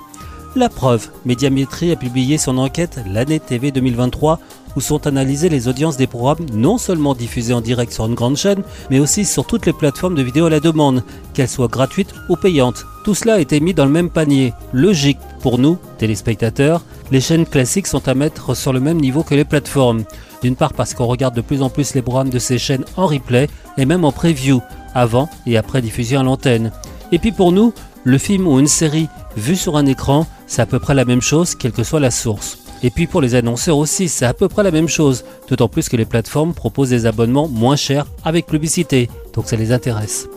La 0.56 0.68
preuve, 0.68 1.08
Médiamétrie 1.26 1.92
a 1.92 1.96
publié 1.96 2.38
son 2.38 2.58
enquête 2.58 3.00
L'année 3.06 3.38
TV 3.38 3.70
2023 3.70 4.40
où 4.76 4.80
sont 4.80 5.06
analysées 5.06 5.48
les 5.48 5.68
audiences 5.68 5.96
des 5.96 6.06
programmes 6.06 6.46
non 6.52 6.78
seulement 6.78 7.14
diffusés 7.14 7.52
en 7.52 7.60
direct 7.60 7.92
sur 7.92 8.06
une 8.06 8.14
grande 8.14 8.36
chaîne, 8.36 8.62
mais 8.90 9.00
aussi 9.00 9.24
sur 9.24 9.46
toutes 9.46 9.66
les 9.66 9.72
plateformes 9.72 10.14
de 10.14 10.22
vidéo 10.22 10.46
à 10.46 10.50
la 10.50 10.60
demande, 10.60 11.02
qu'elles 11.34 11.48
soient 11.48 11.68
gratuites 11.68 12.14
ou 12.28 12.36
payantes. 12.36 12.86
Tout 13.04 13.14
cela 13.14 13.34
a 13.34 13.40
été 13.40 13.60
mis 13.60 13.74
dans 13.74 13.84
le 13.84 13.90
même 13.90 14.10
panier. 14.10 14.52
Logique 14.72 15.18
pour 15.40 15.58
nous, 15.58 15.78
téléspectateurs, 15.98 16.82
les 17.10 17.20
chaînes 17.20 17.46
classiques 17.46 17.86
sont 17.86 18.06
à 18.08 18.14
mettre 18.14 18.54
sur 18.54 18.72
le 18.72 18.80
même 18.80 19.00
niveau 19.00 19.22
que 19.22 19.34
les 19.34 19.44
plateformes. 19.44 20.04
D'une 20.42 20.56
part 20.56 20.72
parce 20.72 20.94
qu'on 20.94 21.06
regarde 21.06 21.34
de 21.34 21.40
plus 21.40 21.62
en 21.62 21.70
plus 21.70 21.94
les 21.94 22.02
programmes 22.02 22.30
de 22.30 22.38
ces 22.38 22.58
chaînes 22.58 22.84
en 22.96 23.06
replay 23.06 23.48
et 23.76 23.86
même 23.86 24.04
en 24.04 24.12
preview, 24.12 24.60
avant 24.94 25.28
et 25.46 25.56
après 25.56 25.82
diffusion 25.82 26.20
à 26.20 26.22
l'antenne. 26.22 26.72
Et 27.12 27.18
puis 27.18 27.32
pour 27.32 27.52
nous, 27.52 27.72
le 28.04 28.18
film 28.18 28.46
ou 28.46 28.58
une 28.58 28.68
série 28.68 29.08
vue 29.36 29.56
sur 29.56 29.76
un 29.76 29.86
écran, 29.86 30.26
c'est 30.46 30.62
à 30.62 30.66
peu 30.66 30.78
près 30.78 30.94
la 30.94 31.04
même 31.04 31.20
chose, 31.20 31.54
quelle 31.54 31.72
que 31.72 31.84
soit 31.84 32.00
la 32.00 32.10
source. 32.10 32.58
Et 32.82 32.90
puis 32.90 33.06
pour 33.06 33.20
les 33.20 33.34
annonceurs 33.34 33.76
aussi, 33.76 34.08
c'est 34.08 34.24
à 34.24 34.34
peu 34.34 34.48
près 34.48 34.62
la 34.62 34.70
même 34.70 34.88
chose, 34.88 35.24
d'autant 35.48 35.68
plus 35.68 35.88
que 35.88 35.96
les 35.96 36.04
plateformes 36.04 36.54
proposent 36.54 36.90
des 36.90 37.06
abonnements 37.06 37.48
moins 37.48 37.76
chers 37.76 38.06
avec 38.24 38.46
publicité, 38.46 39.10
donc 39.34 39.48
ça 39.48 39.56
les 39.56 39.72
intéresse. 39.72 40.28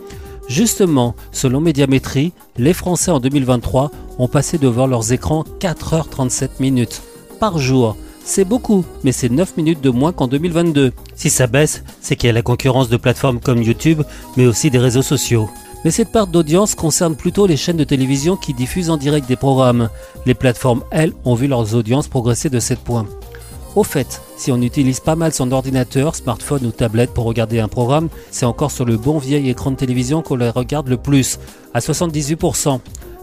Justement, 0.48 1.16
selon 1.32 1.62
Médiamétrie, 1.62 2.34
les 2.58 2.74
Français 2.74 3.12
en 3.12 3.20
2023 3.20 3.92
ont 4.18 4.28
passé 4.28 4.58
devant 4.58 4.88
leurs 4.88 5.14
écrans 5.14 5.46
4h37 5.60 6.50
minutes 6.60 7.02
par 7.40 7.58
jour. 7.58 7.96
C'est 8.34 8.46
beaucoup, 8.46 8.86
mais 9.04 9.12
c'est 9.12 9.28
9 9.28 9.58
minutes 9.58 9.82
de 9.82 9.90
moins 9.90 10.14
qu'en 10.14 10.30
2022. 10.30 10.94
Si 11.16 11.30
ça 11.30 11.48
baisse, 11.48 11.84
c'est 12.00 12.16
qu'il 12.16 12.28
y 12.28 12.30
a 12.30 12.34
la 12.34 12.42
concurrence 12.42 12.88
de 12.88 12.96
plateformes 12.96 13.42
comme 13.42 13.62
YouTube, 13.62 14.04
mais 14.38 14.46
aussi 14.46 14.70
des 14.70 14.78
réseaux 14.78 15.02
sociaux. 15.02 15.50
Mais 15.84 15.92
cette 15.92 16.14
part 16.14 16.28
d'audience 16.28 16.74
concerne 16.74 17.18
plutôt 17.18 17.46
les 17.46 17.58
chaînes 17.58 17.76
de 17.76 17.84
télévision 17.84 18.38
qui 18.38 18.54
diffusent 18.54 18.90
en 18.90 18.96
direct 18.96 19.28
des 19.28 19.36
programmes. 19.36 19.90
Les 20.26 20.34
plateformes, 20.34 20.82
elles, 20.92 21.12
ont 21.26 21.36
vu 21.36 21.48
leurs 21.48 21.76
audiences 21.76 22.08
progresser 22.08 22.50
de 22.50 22.62
7 22.62 22.80
points. 22.80 23.06
Au 23.76 23.84
fait, 23.84 24.22
si 24.38 24.50
on 24.54 24.62
utilise 24.62 25.02
pas 25.02 25.18
mal 25.18 25.34
son 25.34 25.52
ordinateur, 25.52 26.16
smartphone 26.16 26.66
ou 26.66 26.72
tablette 26.72 27.14
pour 27.14 27.26
regarder 27.26 27.60
un 27.60 27.68
programme, 27.68 28.08
c'est 28.32 28.46
encore 28.46 28.72
sur 28.72 28.86
le 28.86 28.96
bon 28.96 29.18
vieil 29.18 29.50
écran 29.50 29.72
de 29.72 29.76
télévision 29.76 30.22
qu'on 30.22 30.38
les 30.38 30.52
regarde 30.52 30.88
le 30.88 30.96
plus, 30.96 31.38
à 31.74 31.80
78%. 31.80 32.80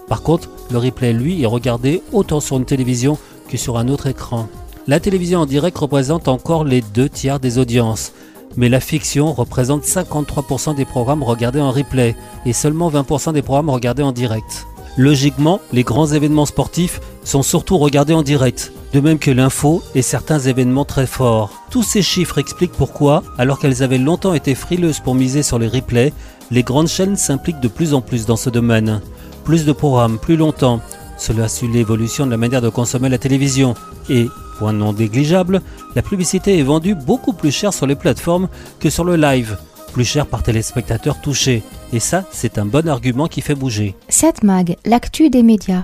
Par 0.06 0.20
contre, 0.20 0.50
le 0.70 0.76
replay, 0.76 1.14
lui, 1.14 1.42
est 1.42 1.46
regardé 1.46 2.02
autant 2.12 2.40
sur 2.40 2.58
une 2.58 2.66
télévision 2.66 3.16
que 3.48 3.56
sur 3.56 3.78
un 3.78 3.88
autre 3.88 4.06
écran. 4.06 4.50
La 4.88 5.00
télévision 5.00 5.40
en 5.40 5.46
direct 5.46 5.76
représente 5.76 6.28
encore 6.28 6.64
les 6.64 6.80
deux 6.80 7.10
tiers 7.10 7.40
des 7.40 7.58
audiences, 7.58 8.12
mais 8.56 8.70
la 8.70 8.80
fiction 8.80 9.34
représente 9.34 9.84
53% 9.84 10.74
des 10.74 10.86
programmes 10.86 11.22
regardés 11.22 11.60
en 11.60 11.70
replay 11.70 12.16
et 12.46 12.54
seulement 12.54 12.90
20% 12.90 13.34
des 13.34 13.42
programmes 13.42 13.68
regardés 13.68 14.02
en 14.02 14.12
direct. 14.12 14.66
Logiquement, 14.96 15.60
les 15.74 15.82
grands 15.82 16.06
événements 16.06 16.46
sportifs 16.46 17.02
sont 17.22 17.42
surtout 17.42 17.76
regardés 17.76 18.14
en 18.14 18.22
direct, 18.22 18.72
de 18.94 19.00
même 19.00 19.18
que 19.18 19.30
l'info 19.30 19.82
et 19.94 20.00
certains 20.00 20.38
événements 20.38 20.86
très 20.86 21.06
forts. 21.06 21.50
Tous 21.70 21.82
ces 21.82 22.00
chiffres 22.00 22.38
expliquent 22.38 22.72
pourquoi, 22.72 23.22
alors 23.36 23.58
qu'elles 23.58 23.82
avaient 23.82 23.98
longtemps 23.98 24.32
été 24.32 24.54
frileuses 24.54 25.00
pour 25.00 25.14
miser 25.14 25.42
sur 25.42 25.58
les 25.58 25.68
replays, 25.68 26.14
les 26.50 26.62
grandes 26.62 26.88
chaînes 26.88 27.18
s'impliquent 27.18 27.60
de 27.60 27.68
plus 27.68 27.92
en 27.92 28.00
plus 28.00 28.24
dans 28.24 28.36
ce 28.36 28.48
domaine. 28.48 29.02
Plus 29.44 29.66
de 29.66 29.72
programmes, 29.72 30.18
plus 30.18 30.36
longtemps. 30.36 30.80
Cela 31.18 31.46
suit 31.46 31.68
l'évolution 31.68 32.24
de 32.24 32.30
la 32.30 32.38
manière 32.38 32.62
de 32.62 32.70
consommer 32.70 33.10
la 33.10 33.18
télévision. 33.18 33.74
Et, 34.08 34.28
point 34.58 34.72
non 34.72 34.92
négligeable, 34.92 35.62
la 35.94 36.02
publicité 36.02 36.58
est 36.58 36.62
vendue 36.62 36.94
beaucoup 36.94 37.32
plus 37.32 37.52
cher 37.52 37.72
sur 37.72 37.86
les 37.86 37.94
plateformes 37.94 38.48
que 38.80 38.90
sur 38.90 39.04
le 39.04 39.16
live. 39.16 39.56
Plus 39.92 40.04
cher 40.04 40.26
par 40.26 40.42
téléspectateur 40.42 41.20
touché. 41.20 41.62
Et 41.92 42.00
ça, 42.00 42.24
c'est 42.30 42.58
un 42.58 42.66
bon 42.66 42.88
argument 42.88 43.26
qui 43.26 43.40
fait 43.40 43.54
bouger. 43.54 43.94
7 44.08 44.42
Mag, 44.42 44.76
l'actu 44.84 45.30
des 45.30 45.42
médias. 45.42 45.82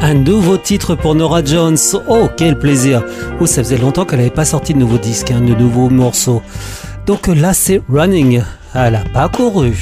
Un 0.00 0.14
nouveau 0.14 0.56
titre 0.56 0.94
pour 0.94 1.14
Nora 1.14 1.44
Jones. 1.44 1.76
Oh, 2.08 2.28
quel 2.34 2.58
plaisir. 2.58 3.04
Oh, 3.40 3.46
ça 3.46 3.62
faisait 3.62 3.76
longtemps 3.76 4.06
qu'elle 4.06 4.20
n'avait 4.20 4.30
pas 4.30 4.46
sorti 4.46 4.72
de 4.72 4.78
nouveau 4.78 4.96
disque, 4.96 5.30
hein, 5.30 5.42
de 5.42 5.54
nouveaux 5.54 5.90
morceaux. 5.90 6.40
Donc 7.08 7.26
là, 7.26 7.54
c'est 7.54 7.80
Running. 7.88 8.42
Elle 8.74 8.96
a 8.96 9.04
pas 9.14 9.30
couru. 9.30 9.72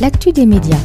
L'actu 0.00 0.32
des 0.32 0.46
médias. 0.46 0.76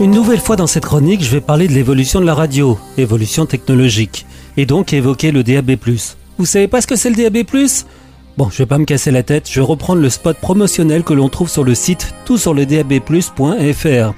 Une 0.00 0.12
nouvelle 0.12 0.40
fois 0.40 0.56
dans 0.56 0.66
cette 0.66 0.86
chronique, 0.86 1.22
je 1.22 1.30
vais 1.30 1.40
parler 1.42 1.68
de 1.68 1.72
l'évolution 1.72 2.20
de 2.20 2.26
la 2.26 2.34
radio, 2.34 2.78
évolution 2.96 3.44
technologique, 3.44 4.24
et 4.56 4.64
donc 4.64 4.92
évoquer 4.92 5.30
le 5.30 5.42
DAB+. 5.42 5.76
Vous 6.38 6.46
savez 6.46 6.68
pas 6.68 6.80
ce 6.80 6.86
que 6.86 6.96
c'est 6.96 7.10
le 7.10 7.16
DAB+. 7.16 7.44
Bon, 8.38 8.48
je 8.48 8.58
vais 8.58 8.66
pas 8.66 8.78
me 8.78 8.86
casser 8.86 9.10
la 9.10 9.22
tête, 9.22 9.50
je 9.50 9.60
vais 9.60 9.66
reprendre 9.66 10.00
le 10.00 10.08
spot 10.08 10.38
promotionnel 10.38 11.02
que 11.02 11.12
l'on 11.12 11.28
trouve 11.28 11.50
sur 11.50 11.64
le 11.64 11.74
site 11.74 12.14
tout 12.24 12.38
sur 12.38 12.54
le 12.54 12.64
dabplus.fr. 12.64 14.14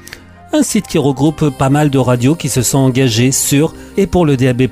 Un 0.55 0.63
site 0.63 0.87
qui 0.87 0.99
regroupe 0.99 1.49
pas 1.49 1.71
mal 1.71 1.89
de 1.89 1.97
radios 1.97 2.35
qui 2.35 2.51
se 2.51 2.61
sont 2.61 2.77
engagées 2.77 3.33
sur 3.33 3.73
et 3.97 4.07
pour 4.07 4.27
le 4.27 4.37
DAB+. 4.37 4.69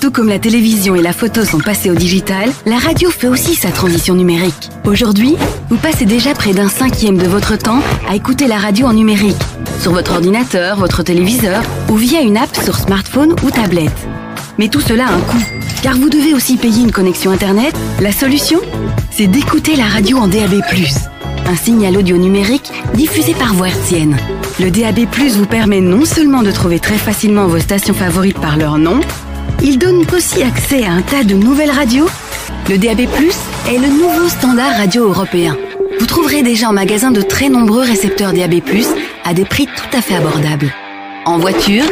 Tout 0.00 0.12
comme 0.12 0.28
la 0.28 0.38
télévision 0.38 0.94
et 0.94 1.02
la 1.02 1.12
photo 1.12 1.44
sont 1.44 1.58
passées 1.58 1.90
au 1.90 1.96
digital, 1.96 2.52
la 2.66 2.78
radio 2.78 3.10
fait 3.10 3.26
aussi 3.26 3.56
sa 3.56 3.72
transition 3.72 4.14
numérique. 4.14 4.70
Aujourd'hui, 4.84 5.34
vous 5.70 5.76
passez 5.76 6.04
déjà 6.04 6.34
près 6.34 6.52
d'un 6.52 6.68
cinquième 6.68 7.18
de 7.18 7.26
votre 7.26 7.58
temps 7.58 7.80
à 8.08 8.14
écouter 8.14 8.46
la 8.46 8.58
radio 8.58 8.86
en 8.86 8.92
numérique, 8.92 9.34
sur 9.80 9.90
votre 9.90 10.12
ordinateur, 10.12 10.78
votre 10.78 11.02
téléviseur 11.02 11.64
ou 11.90 11.96
via 11.96 12.20
une 12.20 12.36
app 12.36 12.54
sur 12.62 12.76
smartphone 12.76 13.34
ou 13.42 13.50
tablette. 13.50 13.90
Mais 14.56 14.68
tout 14.68 14.80
cela 14.80 15.08
a 15.08 15.12
un 15.12 15.20
coût, 15.20 15.44
car 15.82 15.96
vous 15.96 16.10
devez 16.10 16.32
aussi 16.32 16.56
payer 16.56 16.82
une 16.82 16.92
connexion 16.92 17.32
Internet. 17.32 17.74
La 18.00 18.12
solution 18.12 18.60
C'est 19.10 19.26
d'écouter 19.26 19.74
la 19.74 19.86
radio 19.86 20.18
en 20.18 20.28
DAB+, 20.28 20.62
un 21.46 21.56
signal 21.56 21.96
audio 21.96 22.16
numérique 22.16 22.70
diffusé 22.94 23.34
par 23.34 23.54
voie 23.54 23.68
hertzienne. 23.68 24.16
Le 24.60 24.70
DAB+, 24.70 25.00
vous 25.32 25.46
permet 25.46 25.80
non 25.80 26.04
seulement 26.04 26.42
de 26.42 26.50
trouver 26.50 26.78
très 26.78 26.96
facilement 26.96 27.46
vos 27.46 27.58
stations 27.58 27.94
favorites 27.94 28.38
par 28.38 28.56
leur 28.56 28.78
nom, 28.78 29.00
il 29.62 29.78
donne 29.78 30.04
aussi 30.14 30.42
accès 30.42 30.84
à 30.84 30.92
un 30.92 31.02
tas 31.02 31.24
de 31.24 31.34
nouvelles 31.34 31.70
radios. 31.70 32.08
Le 32.68 32.78
DAB+, 32.78 33.00
est 33.00 33.78
le 33.78 33.88
nouveau 33.88 34.28
standard 34.28 34.76
radio 34.76 35.08
européen. 35.08 35.56
Vous 35.98 36.06
trouverez 36.06 36.42
déjà 36.42 36.68
en 36.68 36.72
magasin 36.72 37.10
de 37.10 37.22
très 37.22 37.48
nombreux 37.48 37.82
récepteurs 37.82 38.32
DAB+, 38.32 38.54
à 39.24 39.34
des 39.34 39.44
prix 39.44 39.66
tout 39.66 39.96
à 39.96 40.00
fait 40.00 40.16
abordables. 40.16 40.72
En 41.24 41.38
voiture, 41.38 41.84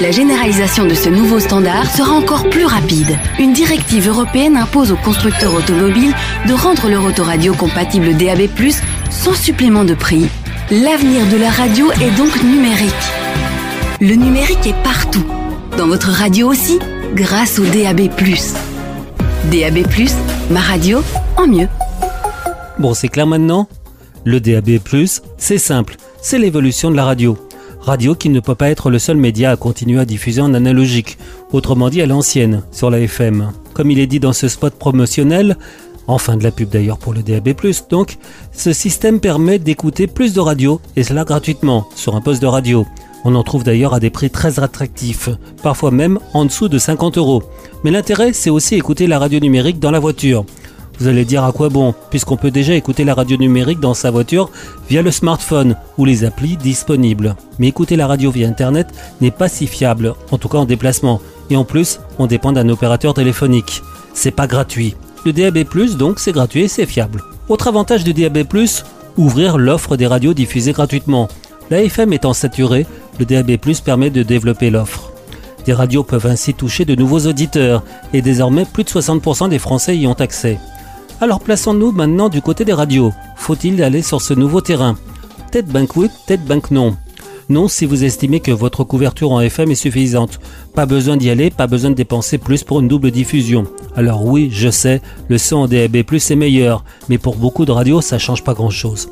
la 0.00 0.10
généralisation 0.10 0.86
de 0.86 0.94
ce 0.94 1.08
nouveau 1.08 1.40
standard 1.40 1.84
sera 1.94 2.12
encore 2.12 2.48
plus 2.48 2.64
rapide. 2.64 3.18
Une 3.38 3.52
directive 3.52 4.08
européenne 4.08 4.56
impose 4.56 4.92
aux 4.92 4.96
constructeurs 4.96 5.54
automobiles 5.54 6.14
de 6.48 6.54
rendre 6.54 6.88
leur 6.88 7.04
autoradio 7.04 7.54
compatible 7.54 8.16
DAB+, 8.16 8.48
sans 9.10 9.34
supplément 9.34 9.84
de 9.84 9.94
prix. 9.94 10.26
L'avenir 10.70 11.26
de 11.30 11.36
la 11.36 11.50
radio 11.50 11.90
est 11.92 12.16
donc 12.16 12.42
numérique. 12.42 12.92
Le 14.00 14.14
numérique 14.14 14.66
est 14.66 14.82
partout, 14.82 15.26
dans 15.76 15.86
votre 15.86 16.08
radio 16.08 16.48
aussi, 16.48 16.78
grâce 17.14 17.58
au 17.58 17.64
DAB+. 17.64 18.08
DAB+, 19.50 19.86
ma 20.50 20.60
radio 20.60 21.02
en 21.36 21.46
mieux. 21.46 21.68
Bon, 22.78 22.94
c'est 22.94 23.08
clair 23.08 23.26
maintenant? 23.26 23.68
Le 24.24 24.40
DAB+, 24.40 24.78
c'est 25.36 25.58
simple, 25.58 25.96
c'est 26.22 26.38
l'évolution 26.38 26.90
de 26.90 26.96
la 26.96 27.04
radio. 27.04 27.36
Radio 27.80 28.14
qui 28.14 28.28
ne 28.28 28.40
peut 28.40 28.54
pas 28.54 28.68
être 28.68 28.90
le 28.90 28.98
seul 28.98 29.16
média 29.16 29.50
à 29.50 29.56
continuer 29.56 29.98
à 29.98 30.04
diffuser 30.04 30.42
en 30.42 30.52
analogique, 30.52 31.16
autrement 31.52 31.88
dit 31.88 32.02
à 32.02 32.06
l'ancienne, 32.06 32.62
sur 32.72 32.90
la 32.90 33.00
FM. 33.00 33.52
Comme 33.72 33.90
il 33.90 33.98
est 33.98 34.06
dit 34.06 34.20
dans 34.20 34.34
ce 34.34 34.48
spot 34.48 34.74
promotionnel, 34.74 35.56
enfin 36.06 36.36
de 36.36 36.44
la 36.44 36.50
pub 36.50 36.68
d'ailleurs 36.68 36.98
pour 36.98 37.14
le 37.14 37.22
DAB+, 37.22 37.54
donc, 37.88 38.18
ce 38.52 38.74
système 38.74 39.18
permet 39.18 39.58
d'écouter 39.58 40.06
plus 40.06 40.34
de 40.34 40.40
radio, 40.40 40.80
et 40.96 41.02
cela 41.02 41.24
gratuitement, 41.24 41.88
sur 41.96 42.16
un 42.16 42.20
poste 42.20 42.42
de 42.42 42.46
radio. 42.46 42.86
On 43.24 43.34
en 43.34 43.42
trouve 43.42 43.64
d'ailleurs 43.64 43.94
à 43.94 44.00
des 44.00 44.10
prix 44.10 44.30
très 44.30 44.60
attractifs, 44.60 45.30
parfois 45.62 45.90
même 45.90 46.18
en 46.34 46.44
dessous 46.44 46.68
de 46.68 46.78
50 46.78 47.16
euros. 47.16 47.42
Mais 47.82 47.90
l'intérêt, 47.90 48.32
c'est 48.32 48.50
aussi 48.50 48.74
écouter 48.74 49.06
la 49.06 49.18
radio 49.18 49.40
numérique 49.40 49.78
dans 49.78 49.90
la 49.90 49.98
voiture. 49.98 50.44
Vous 51.00 51.08
allez 51.08 51.24
dire 51.24 51.44
à 51.44 51.52
quoi 51.52 51.70
bon, 51.70 51.94
puisqu'on 52.10 52.36
peut 52.36 52.50
déjà 52.50 52.74
écouter 52.74 53.04
la 53.04 53.14
radio 53.14 53.38
numérique 53.38 53.80
dans 53.80 53.94
sa 53.94 54.10
voiture 54.10 54.50
via 54.86 55.00
le 55.00 55.10
smartphone 55.10 55.74
ou 55.96 56.04
les 56.04 56.24
applis 56.24 56.58
disponibles. 56.58 57.36
Mais 57.58 57.68
écouter 57.68 57.96
la 57.96 58.06
radio 58.06 58.30
via 58.30 58.46
Internet 58.46 58.88
n'est 59.22 59.30
pas 59.30 59.48
si 59.48 59.66
fiable, 59.66 60.12
en 60.30 60.36
tout 60.36 60.50
cas 60.50 60.58
en 60.58 60.66
déplacement. 60.66 61.22
Et 61.48 61.56
en 61.56 61.64
plus, 61.64 62.00
on 62.18 62.26
dépend 62.26 62.52
d'un 62.52 62.68
opérateur 62.68 63.14
téléphonique. 63.14 63.82
C'est 64.12 64.30
pas 64.30 64.46
gratuit. 64.46 64.94
Le 65.24 65.32
DAB+, 65.32 65.64
donc, 65.96 66.18
c'est 66.18 66.32
gratuit 66.32 66.64
et 66.64 66.68
c'est 66.68 66.84
fiable. 66.84 67.22
Autre 67.48 67.68
avantage 67.68 68.04
du 68.04 68.12
DAB+, 68.12 68.44
ouvrir 69.16 69.56
l'offre 69.56 69.96
des 69.96 70.06
radios 70.06 70.34
diffusées 70.34 70.72
gratuitement. 70.72 71.28
La 71.70 71.82
FM 71.82 72.12
étant 72.12 72.34
saturée, 72.34 72.84
le 73.18 73.24
DAB+, 73.24 73.56
permet 73.82 74.10
de 74.10 74.22
développer 74.22 74.68
l'offre. 74.68 75.12
Des 75.64 75.72
radios 75.72 76.02
peuvent 76.02 76.26
ainsi 76.26 76.52
toucher 76.52 76.84
de 76.84 76.94
nouveaux 76.94 77.26
auditeurs, 77.26 77.84
et 78.12 78.20
désormais 78.20 78.66
plus 78.66 78.84
de 78.84 78.90
60% 78.90 79.48
des 79.48 79.58
Français 79.58 79.96
y 79.96 80.06
ont 80.06 80.12
accès. 80.12 80.58
Alors 81.22 81.40
plaçons-nous 81.40 81.92
maintenant 81.92 82.30
du 82.30 82.40
côté 82.40 82.64
des 82.64 82.72
radios. 82.72 83.12
Faut-il 83.36 83.82
aller 83.82 84.00
sur 84.00 84.22
ce 84.22 84.32
nouveau 84.32 84.62
terrain? 84.62 84.96
Tête 85.52 85.66
bank 85.66 85.94
oui, 85.96 86.08
tête 86.26 86.46
bank 86.46 86.70
non. 86.70 86.96
Non 87.50 87.68
si 87.68 87.84
vous 87.84 88.04
estimez 88.04 88.40
que 88.40 88.52
votre 88.52 88.84
couverture 88.84 89.30
en 89.30 89.42
FM 89.42 89.70
est 89.70 89.74
suffisante. 89.74 90.40
Pas 90.74 90.86
besoin 90.86 91.18
d'y 91.18 91.28
aller, 91.28 91.50
pas 91.50 91.66
besoin 91.66 91.90
de 91.90 91.94
dépenser 91.94 92.38
plus 92.38 92.64
pour 92.64 92.80
une 92.80 92.88
double 92.88 93.10
diffusion. 93.10 93.66
Alors 93.94 94.24
oui, 94.24 94.48
je 94.50 94.70
sais, 94.70 95.02
le 95.28 95.36
son 95.36 95.56
en 95.56 95.66
DAB+, 95.66 95.96
est 95.96 96.36
meilleur, 96.36 96.84
mais 97.10 97.18
pour 97.18 97.36
beaucoup 97.36 97.66
de 97.66 97.72
radios, 97.72 98.00
ça 98.00 98.18
change 98.18 98.42
pas 98.42 98.54
grand-chose. 98.54 99.10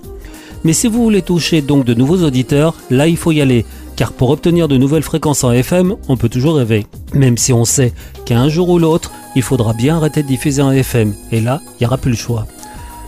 Mais 0.64 0.72
si 0.72 0.88
vous 0.88 1.02
voulez 1.02 1.22
toucher 1.22 1.62
donc 1.62 1.84
de 1.84 1.94
nouveaux 1.94 2.22
auditeurs, 2.24 2.74
là 2.90 3.06
il 3.06 3.16
faut 3.16 3.32
y 3.32 3.40
aller, 3.40 3.64
car 3.96 4.12
pour 4.12 4.30
obtenir 4.30 4.68
de 4.68 4.76
nouvelles 4.76 5.02
fréquences 5.02 5.44
en 5.44 5.52
FM, 5.52 5.94
on 6.08 6.16
peut 6.16 6.28
toujours 6.28 6.56
rêver. 6.56 6.86
Même 7.14 7.38
si 7.38 7.52
on 7.52 7.64
sait 7.64 7.92
qu'un 8.24 8.48
jour 8.48 8.68
ou 8.68 8.78
l'autre, 8.78 9.12
il 9.36 9.42
faudra 9.42 9.72
bien 9.72 9.96
arrêter 9.96 10.22
de 10.22 10.28
diffuser 10.28 10.62
en 10.62 10.72
FM, 10.72 11.14
et 11.32 11.40
là, 11.40 11.60
il 11.64 11.82
n'y 11.82 11.86
aura 11.86 11.98
plus 11.98 12.10
le 12.10 12.16
choix. 12.16 12.46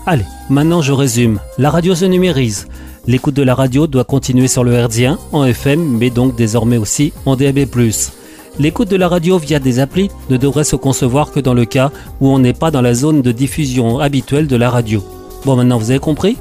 Allez, 0.06 0.24
maintenant 0.48 0.82
je 0.82 0.92
résume. 0.92 1.38
La 1.58 1.70
radio 1.70 1.94
se 1.94 2.04
numérise. 2.04 2.68
L'écoute 3.06 3.34
de 3.34 3.42
la 3.42 3.54
radio 3.54 3.86
doit 3.86 4.04
continuer 4.04 4.48
sur 4.48 4.64
le 4.64 4.72
hertzien, 4.72 5.18
en 5.32 5.44
FM, 5.44 5.98
mais 5.98 6.10
donc 6.10 6.36
désormais 6.36 6.76
aussi 6.76 7.12
en 7.26 7.36
DAB+. 7.36 7.66
L'écoute 8.58 8.88
de 8.88 8.96
la 8.96 9.08
radio 9.08 9.38
via 9.38 9.58
des 9.58 9.78
applis 9.78 10.10
ne 10.28 10.36
devrait 10.36 10.64
se 10.64 10.76
concevoir 10.76 11.30
que 11.30 11.40
dans 11.40 11.54
le 11.54 11.64
cas 11.64 11.90
où 12.20 12.28
on 12.28 12.38
n'est 12.38 12.52
pas 12.52 12.70
dans 12.70 12.82
la 12.82 12.94
zone 12.94 13.22
de 13.22 13.32
diffusion 13.32 14.00
habituelle 14.00 14.46
de 14.46 14.56
la 14.56 14.70
radio. 14.70 15.02
Bon, 15.44 15.56
maintenant 15.56 15.78
vous 15.78 15.90
avez 15.90 16.00
compris? 16.00 16.36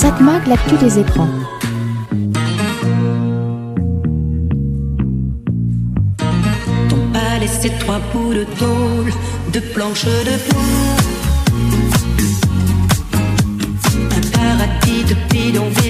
Satmag, 0.00 0.46
l'actu 0.46 0.76
des 0.78 0.98
écrans. 0.98 1.28
Ton 6.88 7.02
palais, 7.12 7.46
c'est 7.60 7.78
trois 7.80 8.00
bouts 8.10 8.32
de 8.32 8.44
tôle, 8.44 9.12
de 9.52 9.60
planches 9.74 10.06
de 10.06 10.36
boue. 10.46 10.96
Un 14.16 14.24
paradis 14.38 15.04
de 15.04 15.16
bidonville 15.28 15.89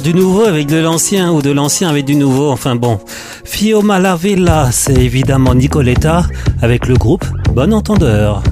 faire 0.00 0.12
du 0.12 0.18
nouveau 0.18 0.44
avec 0.44 0.66
de 0.66 0.76
l'ancien 0.76 1.32
ou 1.32 1.42
de 1.42 1.50
l'ancien 1.50 1.88
avec 1.88 2.04
du 2.04 2.14
nouveau. 2.14 2.50
Enfin 2.50 2.74
bon. 2.76 2.98
Fioma 3.44 3.98
la 3.98 4.16
Villa, 4.16 4.70
c'est 4.72 4.94
évidemment 4.94 5.54
Nicoletta 5.54 6.26
avec 6.62 6.86
le 6.86 6.94
groupe 6.94 7.24
Bon 7.54 7.72
Entendeur. 7.72 8.42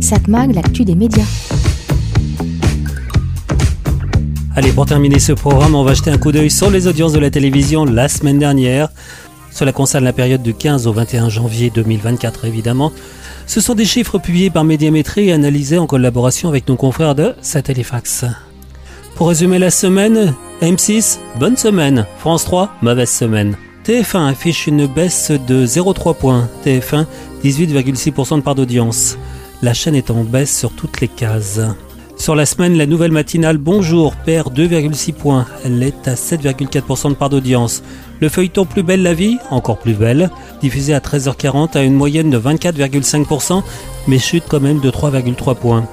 Satmag, 0.00 0.54
l'actu 0.54 0.84
des 0.84 0.94
médias. 0.94 1.24
Allez, 4.56 4.72
pour 4.72 4.86
terminer 4.86 5.18
ce 5.18 5.32
programme, 5.32 5.74
on 5.74 5.84
va 5.84 5.94
jeter 5.94 6.10
un 6.10 6.18
coup 6.18 6.32
d'œil 6.32 6.50
sur 6.50 6.70
les 6.70 6.86
audiences 6.86 7.12
de 7.12 7.20
la 7.20 7.30
télévision 7.30 7.84
la 7.84 8.08
semaine 8.08 8.38
dernière. 8.38 8.88
Cela 9.50 9.72
concerne 9.72 10.04
la 10.04 10.12
période 10.12 10.42
du 10.42 10.54
15 10.54 10.86
au 10.86 10.92
21 10.92 11.28
janvier 11.28 11.70
2024, 11.70 12.44
évidemment. 12.44 12.92
Ce 13.46 13.60
sont 13.60 13.74
des 13.74 13.86
chiffres 13.86 14.18
publiés 14.18 14.50
par 14.50 14.64
Médiamétrie 14.64 15.28
et 15.28 15.32
analysés 15.32 15.78
en 15.78 15.86
collaboration 15.86 16.48
avec 16.48 16.68
nos 16.68 16.76
confrères 16.76 17.14
de 17.14 17.34
Satellifax. 17.40 18.24
Pour 19.18 19.30
résumer 19.30 19.58
la 19.58 19.72
semaine, 19.72 20.32
M6, 20.62 21.18
bonne 21.40 21.56
semaine. 21.56 22.06
France 22.20 22.44
3, 22.44 22.70
mauvaise 22.82 23.10
semaine. 23.10 23.56
TF1 23.84 24.28
affiche 24.28 24.68
une 24.68 24.86
baisse 24.86 25.32
de 25.32 25.66
0,3 25.66 26.14
points. 26.14 26.48
TF1, 26.64 27.04
18,6% 27.42 28.36
de 28.36 28.42
part 28.42 28.54
d'audience. 28.54 29.18
La 29.60 29.74
chaîne 29.74 29.96
est 29.96 30.12
en 30.12 30.22
baisse 30.22 30.56
sur 30.56 30.70
toutes 30.70 31.00
les 31.00 31.08
cases. 31.08 31.60
Sur 32.16 32.36
la 32.36 32.46
semaine, 32.46 32.78
la 32.78 32.86
nouvelle 32.86 33.10
matinale 33.10 33.58
Bonjour 33.58 34.14
perd 34.14 34.56
2,6 34.56 35.12
points. 35.14 35.46
Elle 35.64 35.82
est 35.82 36.06
à 36.06 36.14
7,4% 36.14 37.08
de 37.08 37.14
part 37.14 37.30
d'audience. 37.30 37.82
Le 38.20 38.28
feuilleton 38.28 38.66
Plus 38.66 38.84
belle 38.84 39.02
la 39.02 39.14
vie, 39.14 39.38
encore 39.50 39.78
plus 39.78 39.94
belle, 39.94 40.30
diffusé 40.60 40.94
à 40.94 41.00
13h40 41.00 41.76
à 41.76 41.82
une 41.82 41.94
moyenne 41.94 42.30
de 42.30 42.38
24,5%, 42.38 43.64
mais 44.06 44.20
chute 44.20 44.44
quand 44.48 44.60
même 44.60 44.78
de 44.78 44.92
3,3 44.92 45.56
points. 45.56 45.88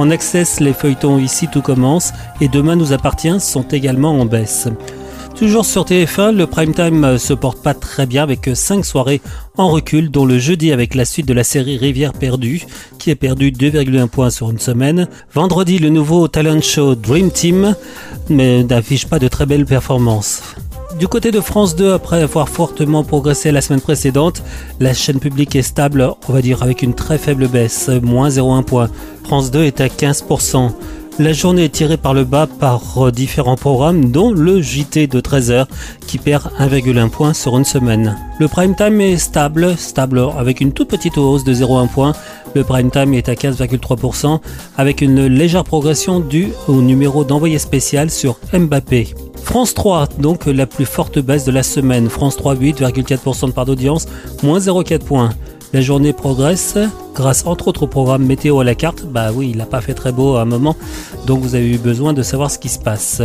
En 0.00 0.10
access, 0.10 0.60
les 0.60 0.72
feuilletons 0.72 1.18
Ici 1.18 1.46
tout 1.46 1.60
commence 1.60 2.14
et 2.40 2.48
Demain 2.48 2.74
nous 2.74 2.94
appartient 2.94 3.38
sont 3.38 3.68
également 3.68 4.18
en 4.18 4.24
baisse. 4.24 4.66
Toujours 5.36 5.66
sur 5.66 5.84
TF1, 5.84 6.34
le 6.34 6.46
prime 6.46 6.72
time 6.72 7.18
se 7.18 7.34
porte 7.34 7.62
pas 7.62 7.74
très 7.74 8.06
bien 8.06 8.22
avec 8.22 8.48
5 8.50 8.82
soirées 8.82 9.20
en 9.58 9.68
recul, 9.68 10.10
dont 10.10 10.24
le 10.24 10.38
jeudi 10.38 10.72
avec 10.72 10.94
la 10.94 11.04
suite 11.04 11.28
de 11.28 11.34
la 11.34 11.44
série 11.44 11.76
Rivière 11.76 12.14
perdue, 12.14 12.62
qui 12.98 13.10
a 13.10 13.14
perdu 13.14 13.52
2,1 13.52 14.08
points 14.08 14.30
sur 14.30 14.50
une 14.50 14.58
semaine. 14.58 15.06
Vendredi, 15.34 15.78
le 15.78 15.90
nouveau 15.90 16.28
talent 16.28 16.62
show 16.62 16.94
Dream 16.94 17.30
Team, 17.30 17.74
mais 18.30 18.64
n'affiche 18.64 19.06
pas 19.06 19.18
de 19.18 19.28
très 19.28 19.44
belles 19.44 19.66
performances. 19.66 20.40
Du 21.00 21.08
côté 21.08 21.30
de 21.30 21.40
France 21.40 21.76
2, 21.76 21.94
après 21.94 22.20
avoir 22.20 22.50
fortement 22.50 23.04
progressé 23.04 23.52
la 23.52 23.62
semaine 23.62 23.80
précédente, 23.80 24.42
la 24.80 24.92
chaîne 24.92 25.18
publique 25.18 25.56
est 25.56 25.62
stable, 25.62 26.06
on 26.28 26.32
va 26.34 26.42
dire 26.42 26.62
avec 26.62 26.82
une 26.82 26.92
très 26.92 27.16
faible 27.16 27.48
baisse, 27.48 27.88
moins 28.02 28.28
0,1 28.28 28.64
point. 28.64 28.90
France 29.24 29.50
2 29.50 29.62
est 29.62 29.80
à 29.80 29.86
15%. 29.86 30.70
La 31.20 31.34
journée 31.34 31.66
est 31.66 31.68
tirée 31.68 31.98
par 31.98 32.14
le 32.14 32.24
bas 32.24 32.46
par 32.46 32.80
euh, 32.96 33.10
différents 33.10 33.54
programmes, 33.54 34.10
dont 34.10 34.32
le 34.32 34.62
JT 34.62 35.06
de 35.06 35.20
13h 35.20 35.66
qui 36.06 36.16
perd 36.16 36.44
1,1 36.58 37.10
point 37.10 37.34
sur 37.34 37.58
une 37.58 37.66
semaine. 37.66 38.16
Le 38.38 38.48
prime 38.48 38.74
time 38.74 39.02
est 39.02 39.18
stable, 39.18 39.76
stable 39.76 40.18
avec 40.38 40.62
une 40.62 40.72
toute 40.72 40.88
petite 40.88 41.18
hausse 41.18 41.44
de 41.44 41.52
0,1 41.52 41.88
point. 41.88 42.14
Le 42.54 42.64
prime 42.64 42.90
time 42.90 43.12
est 43.12 43.28
à 43.28 43.34
15,3% 43.34 44.40
avec 44.78 45.02
une 45.02 45.26
légère 45.26 45.64
progression 45.64 46.20
due 46.20 46.54
au 46.68 46.80
numéro 46.80 47.22
d'envoyé 47.22 47.58
spécial 47.58 48.10
sur 48.10 48.38
Mbappé. 48.54 49.12
France 49.44 49.74
3, 49.74 50.08
donc 50.20 50.46
la 50.46 50.64
plus 50.64 50.86
forte 50.86 51.18
baisse 51.18 51.44
de 51.44 51.52
la 51.52 51.62
semaine. 51.62 52.08
France 52.08 52.36
3, 52.38 52.54
8,4% 52.54 53.48
de 53.48 53.52
part 53.52 53.66
d'audience, 53.66 54.06
moins 54.42 54.58
0,4 54.58 55.00
points. 55.00 55.30
La 55.72 55.80
journée 55.80 56.12
progresse 56.12 56.76
grâce 57.14 57.46
entre 57.46 57.68
autres 57.68 57.84
au 57.84 57.86
programme 57.86 58.24
météo 58.24 58.58
à 58.58 58.64
la 58.64 58.74
carte. 58.74 59.04
Bah 59.04 59.30
oui, 59.32 59.50
il 59.50 59.58
n'a 59.58 59.66
pas 59.66 59.80
fait 59.80 59.94
très 59.94 60.10
beau 60.10 60.34
à 60.34 60.42
un 60.42 60.44
moment, 60.44 60.74
donc 61.26 61.40
vous 61.40 61.54
avez 61.54 61.70
eu 61.70 61.78
besoin 61.78 62.12
de 62.12 62.22
savoir 62.22 62.50
ce 62.50 62.58
qui 62.58 62.68
se 62.68 62.78
passe. 62.78 63.22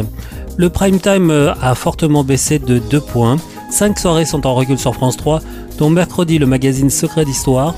Le 0.55 0.69
prime 0.69 0.99
time 0.99 1.31
euh, 1.31 1.53
a 1.61 1.73
fortement 1.73 2.23
baissé 2.23 2.59
de 2.59 2.77
2 2.77 3.01
points. 3.01 3.37
5 3.71 3.97
soirées 3.97 4.25
sont 4.25 4.45
en 4.45 4.53
recul 4.53 4.77
sur 4.77 4.93
France 4.93 5.17
3, 5.17 5.41
dont 5.79 5.89
mercredi 5.89 6.37
le 6.37 6.45
magazine 6.45 6.89
Secret 6.89 7.25
d'Histoire 7.25 7.73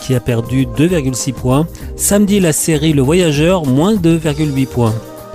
qui 0.00 0.14
a 0.14 0.20
perdu 0.20 0.66
2,6 0.66 1.32
points. 1.32 1.66
Samedi 1.96 2.38
la 2.38 2.52
série 2.52 2.92
Le 2.92 3.02
Voyageur, 3.02 3.64
moins 3.64 3.94
2,8 3.94 4.66
points. 4.66 4.94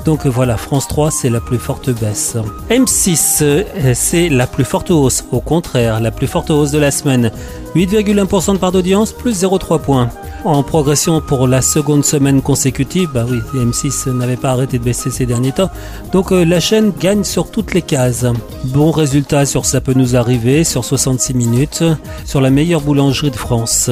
Donc 0.09 0.25
voilà, 0.25 0.57
France 0.57 0.87
3, 0.87 1.11
c'est 1.11 1.29
la 1.29 1.39
plus 1.39 1.59
forte 1.59 1.91
baisse. 1.91 2.35
M6, 2.71 3.43
euh, 3.43 3.63
c'est 3.93 4.27
la 4.27 4.47
plus 4.47 4.63
forte 4.63 4.89
hausse. 4.89 5.23
Au 5.31 5.39
contraire, 5.39 5.99
la 5.99 6.09
plus 6.09 6.25
forte 6.25 6.49
hausse 6.49 6.71
de 6.71 6.79
la 6.79 6.89
semaine. 6.89 7.29
8,1% 7.75 8.53
de 8.53 8.57
part 8.57 8.71
d'audience, 8.71 9.11
plus 9.11 9.43
0,3 9.43 9.79
points. 9.79 10.09
En 10.45 10.63
progression 10.63 11.21
pour 11.21 11.47
la 11.47 11.61
seconde 11.61 12.03
semaine 12.03 12.41
consécutive, 12.41 13.11
bah 13.13 13.23
oui, 13.29 13.37
M6 13.53 14.09
n'avait 14.09 14.35
pas 14.35 14.49
arrêté 14.49 14.79
de 14.79 14.83
baisser 14.83 15.11
ces 15.11 15.27
derniers 15.27 15.51
temps. 15.51 15.69
Donc 16.11 16.31
euh, 16.31 16.43
la 16.43 16.59
chaîne 16.59 16.91
gagne 16.99 17.23
sur 17.23 17.51
toutes 17.51 17.75
les 17.75 17.83
cases. 17.83 18.25
Bon 18.63 18.89
résultat 18.89 19.45
sur 19.45 19.67
Ça 19.67 19.79
peut 19.79 19.93
nous 19.93 20.15
arriver, 20.15 20.63
sur 20.63 20.83
66 20.83 21.35
minutes, 21.35 21.83
sur 22.25 22.41
la 22.41 22.49
meilleure 22.49 22.81
boulangerie 22.81 23.29
de 23.29 23.35
France. 23.35 23.91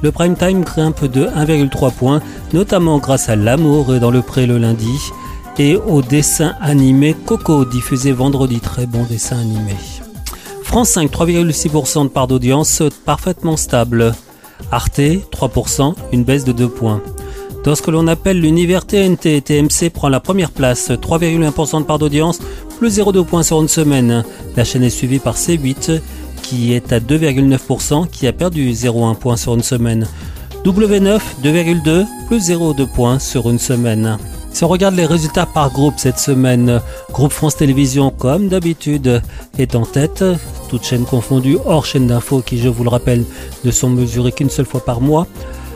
Le 0.00 0.12
prime 0.12 0.34
time 0.34 0.62
grimpe 0.62 1.04
de 1.04 1.26
1,3 1.26 1.92
points, 1.92 2.22
notamment 2.54 2.96
grâce 2.96 3.28
à 3.28 3.36
L'amour 3.36 3.92
dans 4.00 4.10
le 4.10 4.22
pré 4.22 4.46
le 4.46 4.56
lundi 4.56 4.98
et 5.58 5.76
au 5.76 6.02
dessin 6.02 6.54
animé 6.60 7.14
Coco 7.14 7.64
diffusé 7.64 8.12
vendredi. 8.12 8.60
Très 8.60 8.86
bon 8.86 9.04
dessin 9.04 9.38
animé. 9.38 9.74
France 10.62 10.90
5, 10.90 11.10
3,6% 11.10 12.04
de 12.04 12.08
part 12.08 12.26
d'audience, 12.26 12.82
parfaitement 13.04 13.56
stable. 13.56 14.14
Arte, 14.70 15.00
3%, 15.00 15.94
une 16.12 16.24
baisse 16.24 16.44
de 16.44 16.52
2 16.52 16.68
points. 16.68 17.02
Dans 17.64 17.74
ce 17.74 17.82
que 17.82 17.90
l'on 17.90 18.08
appelle 18.08 18.40
l'univers 18.40 18.86
TNT, 18.86 19.42
TMC 19.42 19.90
prend 19.90 20.08
la 20.08 20.18
première 20.18 20.50
place, 20.50 20.90
3,1% 20.90 21.80
de 21.80 21.84
part 21.84 21.98
d'audience, 21.98 22.40
plus 22.78 22.98
0,2 22.98 23.24
points 23.24 23.42
sur 23.42 23.60
une 23.60 23.68
semaine. 23.68 24.24
La 24.56 24.64
chaîne 24.64 24.82
est 24.82 24.90
suivie 24.90 25.18
par 25.18 25.36
C8, 25.36 26.00
qui 26.42 26.72
est 26.72 26.92
à 26.92 26.98
2,9%, 26.98 28.08
qui 28.08 28.26
a 28.26 28.32
perdu 28.32 28.72
0,1 28.72 29.14
point 29.14 29.36
sur 29.36 29.54
une 29.54 29.62
semaine. 29.62 30.08
W9, 30.64 31.20
2,2%, 31.44 32.06
plus 32.26 32.48
0,2 32.48 32.86
points 32.86 33.18
sur 33.18 33.48
une 33.50 33.58
semaine. 33.58 34.18
Si 34.52 34.64
on 34.64 34.68
regarde 34.68 34.94
les 34.94 35.06
résultats 35.06 35.46
par 35.46 35.72
groupe 35.72 35.94
cette 35.96 36.18
semaine, 36.18 36.80
groupe 37.10 37.32
France 37.32 37.56
Télévisions, 37.56 38.10
comme 38.10 38.48
d'habitude, 38.48 39.22
est 39.58 39.74
en 39.74 39.86
tête, 39.86 40.22
toutes 40.68 40.84
chaînes 40.84 41.04
confondues, 41.06 41.56
hors 41.64 41.86
chaîne 41.86 42.06
d'info 42.06 42.42
qui, 42.42 42.58
je 42.58 42.68
vous 42.68 42.84
le 42.84 42.90
rappelle, 42.90 43.24
ne 43.64 43.70
sont 43.70 43.88
mesurées 43.88 44.32
qu'une 44.32 44.50
seule 44.50 44.66
fois 44.66 44.84
par 44.84 45.00
mois. 45.00 45.26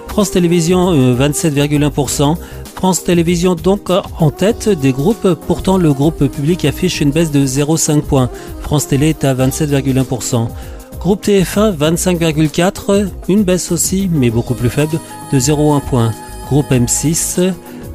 France 0.08 0.30
Télévisions, 0.30 0.92
euh, 0.92 1.14
27,1%. 1.14 2.36
France 2.74 3.04
Télévisions 3.04 3.54
donc 3.54 3.88
euh, 3.88 4.02
en 4.20 4.30
tête 4.30 4.68
des 4.68 4.92
groupes, 4.92 5.34
pourtant 5.46 5.78
le 5.78 5.92
groupe 5.94 6.26
public 6.26 6.66
affiche 6.66 7.00
une 7.00 7.10
baisse 7.10 7.30
de 7.30 7.46
0,5 7.46 8.02
points. 8.02 8.30
France 8.60 8.88
Télé 8.88 9.08
est 9.10 9.24
à 9.24 9.34
27,1%. 9.34 10.48
Groupe 11.00 11.24
TF1, 11.24 11.76
25,4%, 11.76 13.08
une 13.28 13.42
baisse 13.42 13.72
aussi, 13.72 14.10
mais 14.12 14.28
beaucoup 14.28 14.54
plus 14.54 14.70
faible, 14.70 14.98
de 15.32 15.38
0,1 15.38 15.80
point. 15.80 16.12
Groupe 16.48 16.70
M6, 16.70 17.52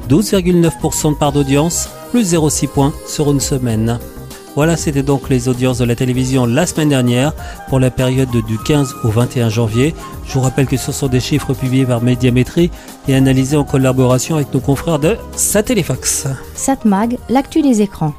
12,9% 0.08 1.10
de 1.10 1.16
part 1.16 1.32
d'audience, 1.32 1.88
plus 2.10 2.34
0,6 2.34 2.68
points 2.68 2.92
sur 3.06 3.30
une 3.30 3.40
semaine. 3.40 3.98
Voilà, 4.54 4.76
c'était 4.76 5.02
donc 5.02 5.30
les 5.30 5.48
audiences 5.48 5.78
de 5.78 5.84
la 5.84 5.94
télévision 5.94 6.44
la 6.44 6.66
semaine 6.66 6.90
dernière 6.90 7.32
pour 7.68 7.80
la 7.80 7.90
période 7.90 8.30
du 8.30 8.58
15 8.58 8.96
au 9.04 9.08
21 9.08 9.48
janvier. 9.48 9.94
Je 10.26 10.34
vous 10.34 10.40
rappelle 10.40 10.66
que 10.66 10.76
ce 10.76 10.92
sont 10.92 11.08
des 11.08 11.20
chiffres 11.20 11.54
publiés 11.54 11.86
par 11.86 12.02
Médiamétrie 12.02 12.70
et 13.08 13.14
analysés 13.14 13.56
en 13.56 13.64
collaboration 13.64 14.36
avec 14.36 14.52
nos 14.52 14.60
confrères 14.60 14.98
de 14.98 15.16
Satellifax. 15.36 16.26
Satmag, 16.54 17.16
l'actu 17.30 17.62
des 17.62 17.80
écrans. 17.80 18.12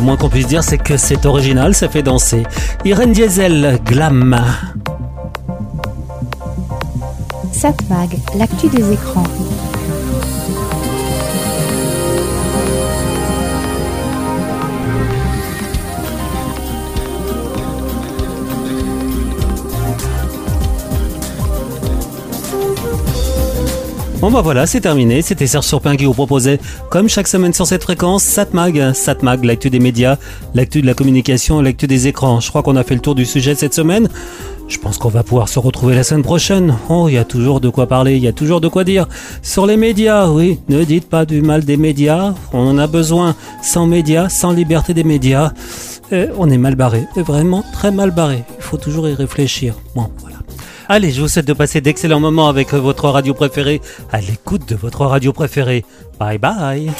Le 0.00 0.06
moins 0.06 0.16
qu'on 0.16 0.30
puisse 0.30 0.46
dire, 0.46 0.64
c'est 0.64 0.78
que 0.78 0.96
c'est 0.96 1.26
original, 1.26 1.74
ça 1.74 1.86
fait 1.86 2.02
danser. 2.02 2.44
Irène 2.86 3.12
Diesel, 3.12 3.78
Glam. 3.84 4.42
Satmag, 7.52 8.16
l'actu 8.34 8.68
des 8.68 8.94
écrans. 8.94 9.24
Bon 24.20 24.30
bah 24.30 24.42
voilà, 24.42 24.66
c'est 24.66 24.82
terminé. 24.82 25.22
C'était 25.22 25.46
Serge 25.46 25.64
Surpin 25.64 25.96
qui 25.96 26.04
vous 26.04 26.12
proposait, 26.12 26.60
comme 26.90 27.08
chaque 27.08 27.26
semaine 27.26 27.54
sur 27.54 27.66
cette 27.66 27.82
fréquence, 27.82 28.22
Satmag. 28.22 28.92
Satmag, 28.92 29.44
l'actu 29.44 29.70
des 29.70 29.78
médias, 29.78 30.18
l'actu 30.54 30.82
de 30.82 30.86
la 30.86 30.92
communication, 30.92 31.62
l'actu 31.62 31.86
des 31.86 32.06
écrans. 32.06 32.38
Je 32.38 32.50
crois 32.50 32.62
qu'on 32.62 32.76
a 32.76 32.84
fait 32.84 32.94
le 32.94 33.00
tour 33.00 33.14
du 33.14 33.24
sujet 33.24 33.54
cette 33.54 33.72
semaine. 33.72 34.10
Je 34.68 34.76
pense 34.76 34.98
qu'on 34.98 35.08
va 35.08 35.22
pouvoir 35.22 35.48
se 35.48 35.58
retrouver 35.58 35.94
la 35.94 36.02
semaine 36.02 36.22
prochaine. 36.22 36.76
Oh, 36.90 37.06
il 37.08 37.14
y 37.14 37.18
a 37.18 37.24
toujours 37.24 37.60
de 37.60 37.70
quoi 37.70 37.86
parler, 37.86 38.16
il 38.16 38.22
y 38.22 38.28
a 38.28 38.32
toujours 38.34 38.60
de 38.60 38.68
quoi 38.68 38.84
dire. 38.84 39.08
Sur 39.40 39.64
les 39.66 39.78
médias, 39.78 40.28
oui, 40.28 40.60
ne 40.68 40.84
dites 40.84 41.08
pas 41.08 41.24
du 41.24 41.40
mal 41.40 41.64
des 41.64 41.78
médias. 41.78 42.34
On 42.52 42.68
en 42.68 42.76
a 42.76 42.86
besoin. 42.86 43.34
Sans 43.62 43.86
médias, 43.86 44.28
sans 44.28 44.52
liberté 44.52 44.92
des 44.92 45.02
médias, 45.02 45.52
euh, 46.12 46.26
on 46.36 46.50
est 46.50 46.58
mal 46.58 46.74
barré. 46.74 47.06
Euh, 47.16 47.22
Vraiment 47.22 47.64
très 47.72 47.90
mal 47.90 48.10
barré. 48.10 48.44
Il 48.58 48.62
faut 48.62 48.76
toujours 48.76 49.08
y 49.08 49.14
réfléchir. 49.14 49.76
Bon, 49.94 50.10
voilà. 50.18 50.39
Allez, 50.92 51.12
je 51.12 51.20
vous 51.20 51.28
souhaite 51.28 51.46
de 51.46 51.52
passer 51.52 51.80
d'excellents 51.80 52.18
moments 52.18 52.48
avec 52.48 52.74
votre 52.74 53.08
radio 53.08 53.32
préférée, 53.32 53.80
à 54.10 54.20
l'écoute 54.20 54.68
de 54.68 54.74
votre 54.74 55.06
radio 55.06 55.32
préférée. 55.32 55.84
Bye 56.18 56.38
bye. 56.38 56.90